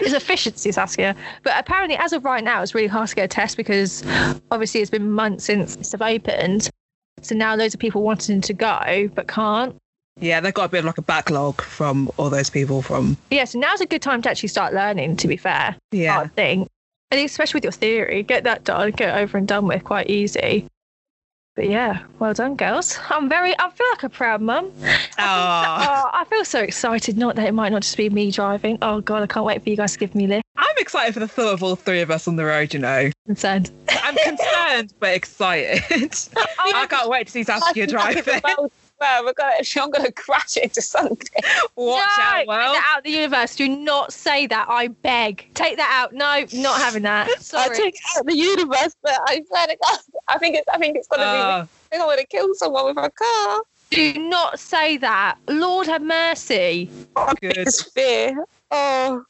it's 0.00 0.12
efficiency, 0.12 0.72
Saskia. 0.72 1.14
But 1.42 1.54
apparently, 1.58 1.96
as 1.96 2.12
of 2.12 2.24
right 2.24 2.42
now, 2.42 2.62
it's 2.62 2.74
really 2.74 2.88
hard 2.88 3.08
to 3.08 3.14
get 3.14 3.24
a 3.24 3.28
test 3.28 3.56
because 3.56 4.04
obviously 4.50 4.80
it's 4.80 4.90
been 4.90 5.10
months 5.10 5.44
since 5.44 5.76
it's 5.76 5.94
opened. 5.94 6.70
So 7.22 7.34
now 7.34 7.54
loads 7.54 7.74
of 7.74 7.80
people 7.80 8.02
wanting 8.02 8.40
to 8.40 8.54
go 8.54 9.10
but 9.14 9.28
can't. 9.28 9.76
Yeah, 10.18 10.40
they've 10.40 10.52
got 10.52 10.64
a 10.64 10.68
bit 10.68 10.80
of 10.80 10.84
like 10.84 10.98
a 10.98 11.02
backlog 11.02 11.60
from 11.62 12.10
all 12.16 12.30
those 12.30 12.50
people 12.50 12.82
from. 12.82 13.16
Yeah, 13.30 13.44
so 13.44 13.58
now's 13.58 13.80
a 13.80 13.86
good 13.86 14.02
time 14.02 14.22
to 14.22 14.30
actually 14.30 14.48
start 14.48 14.74
learning, 14.74 15.16
to 15.16 15.28
be 15.28 15.36
fair. 15.36 15.76
Yeah. 15.92 16.18
I 16.18 16.26
think. 16.28 16.68
And 17.10 17.20
especially 17.20 17.58
with 17.58 17.64
your 17.64 17.72
theory, 17.72 18.22
get 18.22 18.44
that 18.44 18.64
done, 18.64 18.92
get 18.92 19.16
over 19.16 19.36
and 19.36 19.48
done 19.48 19.66
with 19.66 19.82
quite 19.82 20.08
easy. 20.08 20.66
But 21.60 21.68
yeah, 21.68 22.04
well 22.18 22.32
done, 22.32 22.56
girls. 22.56 22.98
I'm 23.10 23.28
very, 23.28 23.52
I 23.58 23.68
feel 23.68 23.86
like 23.90 24.02
a 24.02 24.08
proud 24.08 24.40
mum. 24.40 24.72
Aw. 25.18 25.86
Oh, 25.86 26.10
I 26.10 26.24
feel 26.24 26.42
so 26.42 26.60
excited. 26.60 27.18
Not 27.18 27.36
that 27.36 27.46
it 27.46 27.52
might 27.52 27.70
not 27.70 27.82
just 27.82 27.98
be 27.98 28.08
me 28.08 28.30
driving. 28.30 28.78
Oh 28.80 29.02
God, 29.02 29.22
I 29.22 29.26
can't 29.26 29.44
wait 29.44 29.62
for 29.62 29.68
you 29.68 29.76
guys 29.76 29.92
to 29.92 29.98
give 29.98 30.14
me 30.14 30.24
a 30.24 30.28
lift. 30.28 30.44
I'm 30.56 30.74
excited 30.78 31.12
for 31.12 31.20
the 31.20 31.28
thought 31.28 31.52
of 31.52 31.62
all 31.62 31.76
three 31.76 32.00
of 32.00 32.10
us 32.10 32.26
on 32.26 32.36
the 32.36 32.46
road, 32.46 32.72
you 32.72 32.80
know. 32.80 33.10
Concerned. 33.26 33.70
I'm 33.90 34.16
concerned 34.16 34.94
but 35.00 35.14
excited. 35.14 35.82
I 36.60 36.86
can't 36.88 37.10
wait 37.10 37.26
to 37.26 37.30
see 37.30 37.44
Saskia 37.44 37.86
driving. 37.86 38.40
Well, 39.00 39.24
we're 39.24 39.32
gonna, 39.32 39.54
I'm 39.76 39.90
going 39.90 40.04
to 40.04 40.12
crash 40.12 40.56
into 40.56 40.82
something. 40.82 41.42
Watch 41.74 42.08
no, 42.18 42.24
out, 42.24 42.36
Take 42.38 42.48
well. 42.48 42.72
that 42.74 42.92
out 42.92 42.98
of 42.98 43.04
the 43.04 43.10
universe. 43.10 43.56
Do 43.56 43.68
not 43.68 44.12
say 44.12 44.46
that. 44.46 44.66
I 44.68 44.88
beg. 44.88 45.48
Take 45.54 45.78
that 45.78 45.90
out. 45.90 46.12
No, 46.12 46.44
not 46.60 46.80
having 46.80 47.02
that. 47.04 47.28
I 47.30 47.34
Sorry. 47.40 47.76
took 47.76 47.86
it 47.86 48.00
out 48.14 48.20
of 48.20 48.26
the 48.26 48.36
universe, 48.36 48.94
but 49.02 49.18
I 49.24 49.42
swear 49.48 49.66
to 49.68 49.76
God, 49.86 49.98
I 50.28 50.38
think 50.38 50.56
it's, 50.56 50.68
I 50.68 50.78
think 50.78 50.96
it's 50.96 51.08
going 51.08 51.20
to 51.20 51.24
be. 51.24 51.30
Uh, 51.30 51.62
I 51.62 51.66
think 51.90 52.02
I 52.02 52.06
want 52.06 52.20
to 52.20 52.26
kill 52.26 52.54
someone 52.54 52.84
with 52.84 52.98
a 52.98 53.10
car. 53.10 53.62
Do 53.90 54.12
not 54.28 54.60
say 54.60 54.98
that. 54.98 55.38
Lord 55.48 55.86
have 55.86 56.02
mercy. 56.02 56.90
good. 57.40 57.56
It's 57.56 57.90
fear. 57.90 58.44
Oh, 58.70 59.24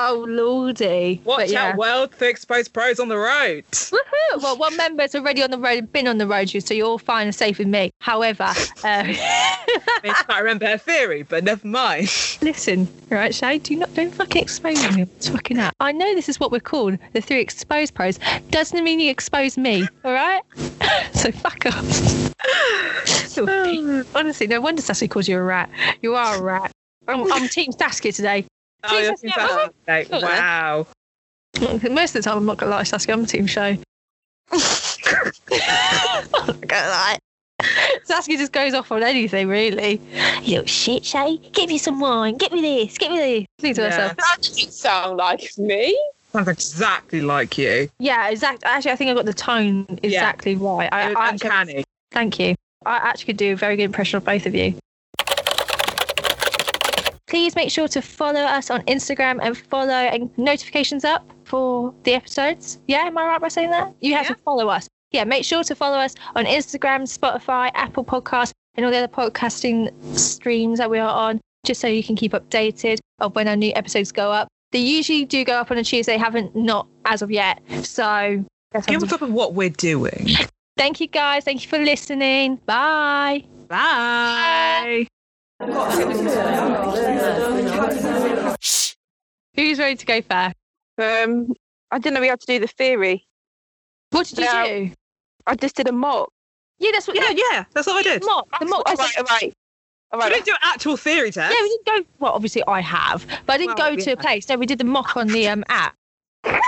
Oh 0.00 0.24
lordy. 0.28 1.20
Watch 1.24 1.50
yeah. 1.50 1.70
out, 1.70 1.76
world, 1.76 2.14
for 2.14 2.26
exposed 2.26 2.72
pros 2.72 3.00
on 3.00 3.08
the 3.08 3.16
road. 3.18 3.64
Woohoo! 3.72 4.40
Well, 4.40 4.56
one 4.56 4.76
member's 4.76 5.12
already 5.16 5.42
on 5.42 5.50
the 5.50 5.58
road, 5.58 5.92
been 5.92 6.06
on 6.06 6.18
the 6.18 6.26
road, 6.28 6.48
so 6.50 6.72
you're 6.72 6.86
all 6.86 6.98
fine 6.98 7.26
and 7.26 7.34
safe 7.34 7.58
with 7.58 7.66
me. 7.66 7.90
However, 8.00 8.44
um, 8.44 8.54
I 8.84 10.00
mean, 10.04 10.12
I 10.12 10.22
can't 10.22 10.38
remember 10.38 10.66
her 10.66 10.78
theory, 10.78 11.24
but 11.24 11.42
never 11.42 11.66
mind. 11.66 12.02
listen, 12.40 12.86
right, 13.10 13.34
Shay, 13.34 13.58
do 13.58 13.74
not 13.74 13.92
don't 13.94 14.14
fucking 14.14 14.40
expose 14.40 14.80
me. 14.94 15.02
It's 15.02 15.30
fucking 15.30 15.58
up. 15.58 15.74
I 15.80 15.90
know 15.90 16.14
this 16.14 16.28
is 16.28 16.38
what 16.38 16.52
we're 16.52 16.60
called, 16.60 16.96
the 17.12 17.20
three 17.20 17.40
exposed 17.40 17.96
pros. 17.96 18.20
Doesn't 18.50 18.84
mean 18.84 19.00
you 19.00 19.10
expose 19.10 19.58
me, 19.58 19.84
all 20.04 20.12
right? 20.12 20.42
so 21.12 21.32
fuck 21.32 21.66
off. 21.66 22.34
Honestly, 24.14 24.46
no 24.46 24.60
wonder 24.60 24.80
Saskia 24.80 25.08
calls 25.08 25.26
you 25.26 25.38
a 25.38 25.42
rat. 25.42 25.68
You 26.02 26.14
are 26.14 26.36
a 26.36 26.40
rat. 26.40 26.70
I'm, 27.08 27.32
I'm 27.32 27.48
Team 27.48 27.72
Saskia 27.72 28.12
today. 28.12 28.46
Oh, 28.84 28.98
you're 28.98 29.10
Jesus, 29.12 29.20
too 29.20 29.28
yeah. 29.28 29.46
fast. 29.46 29.72
Like, 29.86 30.10
wow. 30.22 30.86
Most 31.90 32.14
of 32.14 32.22
the 32.22 32.28
time, 32.28 32.38
I'm 32.38 32.46
not 32.46 32.56
gonna 32.58 32.70
lie, 32.70 32.82
Saskia. 32.84 33.14
I'm 33.14 33.26
Team 33.26 33.46
Show. 33.46 33.62
I'm 33.62 33.78
not 36.46 36.60
gonna 36.66 36.88
lie. 36.88 37.18
Saskia 38.04 38.38
just 38.38 38.52
goes 38.52 38.72
off 38.74 38.92
on 38.92 39.02
anything, 39.02 39.48
really. 39.48 40.00
You 40.42 40.56
little 40.56 40.66
shit, 40.66 41.04
Shay. 41.04 41.38
Get 41.52 41.68
me 41.68 41.76
some 41.78 41.98
wine. 41.98 42.36
Get 42.36 42.52
me 42.52 42.60
this. 42.60 42.96
Get 42.98 43.10
me 43.10 43.18
this. 43.18 43.46
Think 43.58 43.76
to 43.76 43.82
Yeah. 43.82 43.90
herself. 43.90 44.16
that 44.16 44.36
doesn't 44.40 44.72
sound 44.72 45.16
like 45.16 45.50
me. 45.58 45.98
Sounds 46.32 46.46
exactly 46.48 47.20
like 47.20 47.58
you. 47.58 47.88
Yeah, 47.98 48.28
exactly. 48.28 48.64
Actually, 48.66 48.92
I 48.92 48.96
think 48.96 49.10
I 49.10 49.14
got 49.14 49.24
the 49.24 49.34
tone 49.34 49.86
exactly 50.02 50.54
right. 50.54 50.88
I, 50.92 51.06
It 51.06 51.08
was 51.08 51.16
I 51.16 51.28
actually, 51.28 51.48
uncanny. 51.48 51.84
thank 52.12 52.38
you. 52.38 52.54
I 52.86 52.96
actually 52.98 53.26
could 53.26 53.36
do 53.38 53.54
a 53.54 53.56
very 53.56 53.76
good 53.76 53.84
impression 53.84 54.18
of 54.18 54.24
both 54.24 54.46
of 54.46 54.54
you. 54.54 54.74
Please 57.28 57.54
make 57.54 57.70
sure 57.70 57.86
to 57.88 58.00
follow 58.00 58.40
us 58.40 58.70
on 58.70 58.82
Instagram 58.82 59.38
and 59.42 59.56
follow 59.56 59.92
and 59.92 60.30
notifications 60.38 61.04
up 61.04 61.30
for 61.44 61.94
the 62.04 62.14
episodes. 62.14 62.78
Yeah, 62.88 63.00
am 63.00 63.18
I 63.18 63.26
right 63.26 63.40
by 63.40 63.48
saying 63.48 63.70
that? 63.70 63.92
You 64.00 64.14
have 64.14 64.24
Yeah. 64.24 64.34
to 64.34 64.40
follow 64.42 64.68
us. 64.68 64.88
Yeah, 65.12 65.24
make 65.24 65.44
sure 65.44 65.62
to 65.64 65.74
follow 65.74 65.98
us 65.98 66.14
on 66.36 66.44
Instagram, 66.46 67.02
Spotify, 67.02 67.70
Apple 67.74 68.04
Podcasts, 68.04 68.52
and 68.76 68.84
all 68.86 68.92
the 68.92 68.98
other 68.98 69.08
podcasting 69.08 69.90
streams 70.18 70.78
that 70.78 70.88
we 70.90 70.98
are 70.98 71.08
on, 71.08 71.40
just 71.66 71.80
so 71.80 71.86
you 71.88 72.02
can 72.02 72.16
keep 72.16 72.32
updated 72.32 72.98
of 73.20 73.34
when 73.34 73.46
our 73.48 73.56
new 73.56 73.72
episodes 73.74 74.10
go 74.12 74.30
up. 74.32 74.48
They 74.72 74.78
usually 74.80 75.24
do 75.24 75.44
go 75.44 75.54
up 75.54 75.70
on 75.70 75.78
a 75.78 75.84
Tuesday, 75.84 76.16
haven't 76.16 76.54
not 76.56 76.86
as 77.06 77.22
of 77.22 77.30
yet. 77.30 77.60
So 77.84 78.44
Keep 78.86 79.02
on 79.02 79.08
top 79.08 79.22
of 79.22 79.32
what 79.32 79.54
we're 79.54 79.70
doing. 79.70 80.28
Thank 80.76 81.00
you 81.00 81.06
guys. 81.06 81.44
Thank 81.44 81.62
you 81.62 81.68
for 81.68 81.78
listening. 81.78 82.56
Bye. 82.66 83.44
Bye. 83.66 85.06
Who's 85.60 85.70
ready 89.78 89.96
to 89.96 90.06
go 90.06 90.22
first? 90.22 90.54
Um, 90.98 91.52
I 91.90 91.98
didn't 91.98 92.14
know 92.14 92.20
we 92.20 92.28
had 92.28 92.40
to 92.40 92.46
do 92.46 92.58
the 92.60 92.66
theory. 92.68 93.26
What 94.10 94.26
did 94.28 94.38
you 94.38 94.44
Yeah. 94.44 94.66
do? 94.66 94.90
I 95.46 95.54
just 95.56 95.74
did 95.76 95.88
a 95.88 95.92
mock. 95.92 96.30
Yeah, 96.78 96.90
that's 96.92 97.08
what. 97.08 97.16
Yeah, 97.16 97.30
yeah, 97.30 97.64
that's 97.74 97.86
what 97.86 97.96
I 97.96 98.02
did. 98.02 98.22
The 98.22 98.26
mock. 98.26 98.46
The 98.60 98.66
mock. 98.66 98.88
All 98.88 98.96
test. 98.96 99.18
right, 99.30 99.52
all 100.12 100.20
right, 100.20 100.28
We 100.28 100.34
didn't 100.34 100.46
do 100.46 100.52
an 100.52 100.58
actual 100.62 100.96
theory 100.96 101.30
test. 101.32 101.54
Yeah, 101.54 101.62
we 101.62 101.68
didn't 101.68 101.86
go. 101.86 102.04
Well, 102.20 102.32
obviously 102.32 102.62
I 102.68 102.80
have, 102.80 103.26
but 103.46 103.54
I 103.54 103.58
didn't 103.58 103.78
Well, 103.78 103.96
go 103.96 104.02
to 104.02 104.12
a 104.12 104.16
place. 104.16 104.48
No, 104.48 104.56
we 104.56 104.66
did 104.66 104.78
the 104.78 104.84
mock 104.84 105.16
on 105.16 105.26
the 105.28 105.48
um 105.48 105.64
app. 105.68 105.94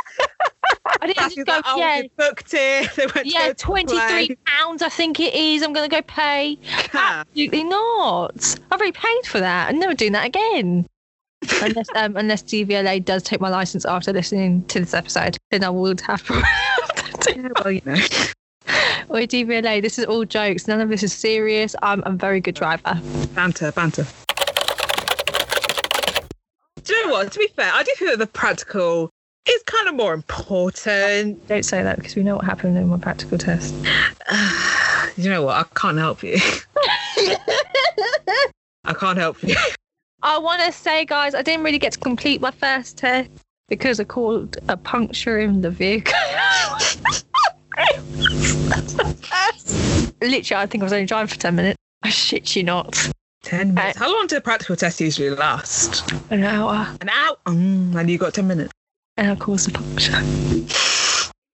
I 1.02 1.06
didn't 1.06 1.34
just 1.34 1.46
go. 1.46 1.60
yeah, 1.76 2.02
booked 2.16 2.52
it. 2.52 2.90
They 2.96 3.06
went 3.14 3.26
yeah, 3.26 3.48
to 3.48 3.54
twenty 3.54 3.98
three 3.98 4.26
play. 4.26 4.36
pounds. 4.44 4.82
I 4.82 4.88
think 4.88 5.18
it 5.20 5.34
is. 5.34 5.62
I'm 5.62 5.72
gonna 5.72 5.88
go 5.88 6.02
pay. 6.02 6.58
Absolutely 6.92 7.64
not. 7.64 8.56
I've 8.70 8.80
already 8.80 8.92
paid 8.92 9.26
for 9.26 9.40
that. 9.40 9.68
I'm 9.68 9.78
never 9.78 9.94
doing 9.94 10.12
that 10.12 10.26
again. 10.26 10.86
unless 11.62 11.88
um, 11.94 12.16
unless 12.16 12.42
DVLA 12.42 13.02
does 13.04 13.22
take 13.22 13.40
my 13.40 13.48
license 13.48 13.84
after 13.86 14.12
listening 14.12 14.62
to 14.66 14.80
this 14.80 14.92
episode, 14.92 15.38
then 15.50 15.64
I 15.64 15.70
would 15.70 16.00
have. 16.02 16.22
Yeah, 17.28 17.48
well, 17.62 17.70
you 17.70 17.82
know. 17.84 17.94
Oi, 19.12 19.26
DVLA, 19.26 19.82
this 19.82 19.98
is 19.98 20.06
all 20.06 20.24
jokes. 20.24 20.66
None 20.66 20.80
of 20.80 20.88
this 20.88 21.02
is 21.02 21.12
serious. 21.12 21.76
I'm 21.82 22.02
a 22.06 22.12
very 22.12 22.40
good 22.40 22.54
driver. 22.54 22.98
Banter, 23.34 23.72
banter. 23.72 24.06
Do 26.82 26.94
you 26.94 27.06
know 27.06 27.12
what? 27.12 27.32
To 27.32 27.38
be 27.38 27.48
fair, 27.48 27.70
I 27.74 27.82
do 27.82 27.92
feel 27.96 28.10
that 28.10 28.18
the 28.20 28.26
practical 28.26 29.10
is 29.48 29.62
kind 29.64 29.88
of 29.88 29.94
more 29.94 30.14
important. 30.14 31.46
Don't 31.48 31.64
say 31.64 31.82
that 31.82 31.96
because 31.96 32.16
we 32.16 32.22
know 32.22 32.36
what 32.36 32.44
happened 32.44 32.76
in 32.76 32.88
my 32.88 32.98
practical 32.98 33.38
test. 33.38 33.74
you 35.16 35.30
know 35.30 35.42
what? 35.42 35.56
I 35.56 35.64
can't 35.74 35.98
help 35.98 36.22
you. 36.22 36.36
I 38.84 38.94
can't 38.94 39.18
help 39.18 39.42
you. 39.42 39.56
I 40.22 40.38
want 40.38 40.62
to 40.62 40.72
say, 40.72 41.04
guys, 41.04 41.34
I 41.34 41.42
didn't 41.42 41.64
really 41.64 41.78
get 41.78 41.92
to 41.94 41.98
complete 41.98 42.40
my 42.40 42.50
first 42.50 42.98
test 42.98 43.30
because 43.68 44.00
I 44.00 44.04
called 44.04 44.58
a 44.68 44.76
puncture 44.76 45.38
in 45.38 45.62
the 45.62 45.70
vehicle. 45.70 46.12
Literally, 50.20 50.62
I 50.62 50.66
think 50.66 50.82
I 50.82 50.84
was 50.84 50.92
only 50.92 51.06
driving 51.06 51.28
for 51.28 51.38
10 51.38 51.54
minutes. 51.54 51.78
I 52.02 52.10
shit 52.10 52.54
you 52.56 52.62
not. 52.62 53.10
Ten 53.42 53.72
minutes. 53.74 53.98
How 53.98 54.12
long 54.12 54.26
do 54.26 54.34
the 54.34 54.40
practical 54.40 54.76
tests 54.76 55.00
usually 55.00 55.30
last? 55.30 56.10
An 56.30 56.44
hour. 56.44 56.94
An 57.00 57.08
hour. 57.08 57.36
Mm, 57.46 57.94
and 57.98 58.10
you 58.10 58.18
got 58.18 58.34
ten 58.34 58.46
minutes. 58.46 58.72
And 59.20 59.30
I 59.30 59.34
caused 59.34 59.68
a 59.68 59.72
puncture. 59.72 60.16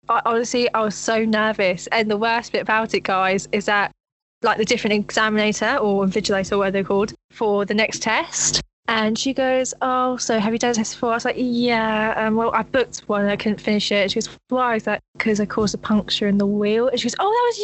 I, 0.08 0.22
honestly, 0.24 0.72
I 0.72 0.80
was 0.80 0.94
so 0.94 1.26
nervous. 1.26 1.88
And 1.88 2.10
the 2.10 2.16
worst 2.16 2.52
bit 2.52 2.62
about 2.62 2.94
it, 2.94 3.02
guys, 3.02 3.48
is 3.52 3.66
that 3.66 3.92
like 4.40 4.56
the 4.56 4.64
different 4.64 4.94
examinator 4.94 5.76
or 5.76 6.06
invigilator, 6.06 6.56
whatever 6.56 6.70
they're 6.70 6.84
called, 6.84 7.12
for 7.30 7.66
the 7.66 7.74
next 7.74 8.00
test. 8.00 8.62
And 8.88 9.18
she 9.18 9.34
goes, 9.34 9.74
Oh, 9.82 10.16
so 10.16 10.40
have 10.40 10.54
you 10.54 10.58
done 10.58 10.70
a 10.70 10.74
test 10.74 10.94
before? 10.94 11.10
I 11.10 11.16
was 11.16 11.26
like, 11.26 11.36
Yeah. 11.38 12.14
Um, 12.16 12.36
well, 12.36 12.50
I 12.54 12.62
booked 12.62 13.00
one 13.08 13.20
and 13.20 13.30
I 13.30 13.36
couldn't 13.36 13.60
finish 13.60 13.92
it. 13.92 14.10
She 14.10 14.14
goes, 14.14 14.30
Why? 14.48 14.76
Is 14.76 14.84
that 14.84 15.00
because 15.18 15.38
I 15.38 15.44
caused 15.44 15.74
a 15.74 15.78
puncture 15.78 16.28
in 16.28 16.38
the 16.38 16.46
wheel? 16.46 16.88
And 16.88 16.98
she 16.98 17.08
goes, 17.08 17.16
Oh, 17.18 17.28
that 17.28 17.44
was 17.50 17.58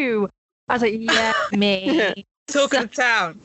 you. 0.00 0.30
I 0.70 0.72
was 0.72 0.82
like, 0.82 0.94
Yeah, 0.96 1.34
me. 1.52 2.24
Talk 2.48 2.72
of 2.72 2.88
the 2.88 2.96
town. 2.96 3.38